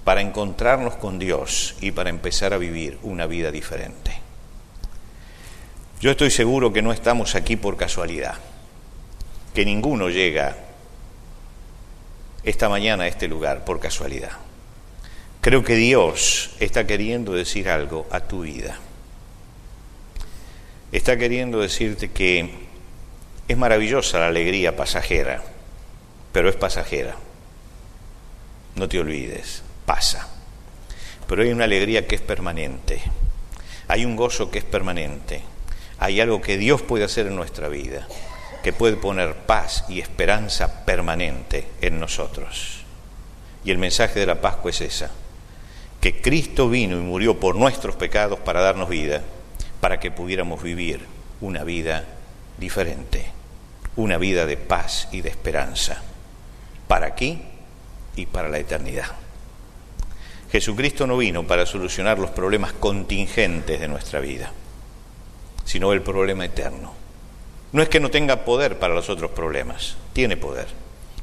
para 0.05 0.20
encontrarnos 0.20 0.97
con 0.97 1.18
Dios 1.18 1.74
y 1.80 1.93
para 1.93 2.11
empezar 2.11 2.53
a 2.53 2.59
vivir 2.59 2.99
una 3.03 3.26
vida 3.26 3.51
diferente. 3.51 4.12
Yo 6.01 6.11
estoy 6.11 6.30
seguro 6.30 6.72
que 6.72 6.82
no 6.82 6.93
estamos 6.93 7.34
aquí 7.34 7.57
por 7.57 7.76
casualidad, 7.76 8.34
que 9.55 9.64
ninguno 9.64 10.11
llega 10.11 10.57
esta 12.45 12.68
mañana 12.68 13.05
a 13.05 13.09
este 13.09 13.28
lugar 13.28 13.64
por 13.64 13.80
casualidad. 13.80 14.32
Creo 15.41 15.64
que 15.64 15.74
Dios 15.74 16.51
está 16.61 16.87
queriendo 16.87 17.32
decir 17.32 17.68
algo 17.68 18.07
a 18.11 18.20
tu 18.20 18.43
vida. 18.43 18.78
Está 20.93 21.16
queriendo 21.16 21.61
decirte 21.61 22.11
que 22.11 22.66
es 23.49 23.57
maravillosa 23.57 24.19
la 24.19 24.29
alegría 24.29 24.77
pasajera, 24.77 25.43
pero 26.33 26.49
es 26.49 26.57
pasajera. 26.57 27.17
No 28.75 28.89
te 28.89 28.99
olvides, 28.99 29.63
pasa. 29.85 30.29
Pero 31.27 31.43
hay 31.43 31.51
una 31.51 31.65
alegría 31.65 32.07
que 32.07 32.17
es 32.17 32.21
permanente. 32.21 33.01
Hay 33.89 34.05
un 34.05 34.17
gozo 34.17 34.51
que 34.51 34.59
es 34.59 34.65
permanente. 34.65 35.43
Hay 35.99 36.21
algo 36.21 36.41
que 36.41 36.59
Dios 36.59 36.83
puede 36.83 37.05
hacer 37.05 37.27
en 37.27 37.37
nuestra 37.37 37.69
vida 37.69 38.07
que 38.67 38.73
puede 38.73 38.97
poner 38.97 39.37
paz 39.37 39.85
y 39.89 40.01
esperanza 40.01 40.85
permanente 40.85 41.69
en 41.81 42.01
nosotros. 42.01 42.81
Y 43.65 43.71
el 43.71 43.79
mensaje 43.79 44.19
de 44.19 44.27
la 44.27 44.41
Pascua 44.41 44.73
es 44.73 44.81
esa, 44.81 45.13
que 46.01 46.21
Cristo 46.21 46.69
vino 46.69 46.97
y 46.97 47.01
murió 47.01 47.39
por 47.39 47.55
nuestros 47.55 47.95
pecados 47.95 48.41
para 48.41 48.63
darnos 48.63 48.89
vida, 48.89 49.23
para 49.81 50.01
que 50.01 50.11
pudiéramos 50.11 50.65
vivir 50.65 51.07
una 51.41 51.63
vida 51.63 52.07
diferente, 52.59 53.27
una 53.97 54.19
vida 54.19 54.47
de 54.47 54.57
paz 54.57 55.09
y 55.13 55.21
de 55.23 55.31
esperanza, 55.31 56.03
para 56.87 57.07
aquí 57.07 57.43
y 58.15 58.27
para 58.27 58.49
la 58.49 58.59
eternidad. 58.59 59.07
Jesucristo 60.51 61.07
no 61.07 61.17
vino 61.17 61.47
para 61.47 61.67
solucionar 61.67 62.19
los 62.19 62.31
problemas 62.31 62.73
contingentes 62.73 63.81
de 63.81 63.89
nuestra 63.89 64.21
vida, 64.21 64.53
sino 65.65 65.93
el 65.93 66.03
problema 66.03 66.45
eterno 66.45 67.07
no 67.77 67.83
es 67.83 67.91
que 67.91 68.01
no 68.01 68.11
tenga 68.11 68.45
poder 68.45 68.79
para 68.79 68.95
los 68.95 69.11
otros 69.11 69.33
problemas, 69.33 69.97
tiene 70.13 70.39
poder, 70.39 70.67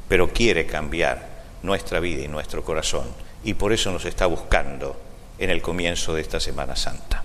pero 0.08 0.28
quiere 0.28 0.66
cambiar 0.66 1.26
nuestra 1.62 1.98
vida 2.00 2.22
y 2.22 2.28
nuestro 2.28 2.62
corazón 2.62 3.06
y 3.42 3.54
por 3.54 3.72
eso 3.72 3.90
nos 3.90 4.04
está 4.04 4.26
buscando 4.26 4.96
en 5.38 5.50
el 5.50 5.62
comienzo 5.62 6.14
de 6.14 6.20
esta 6.20 6.38
Semana 6.38 6.76
Santa. 6.76 7.24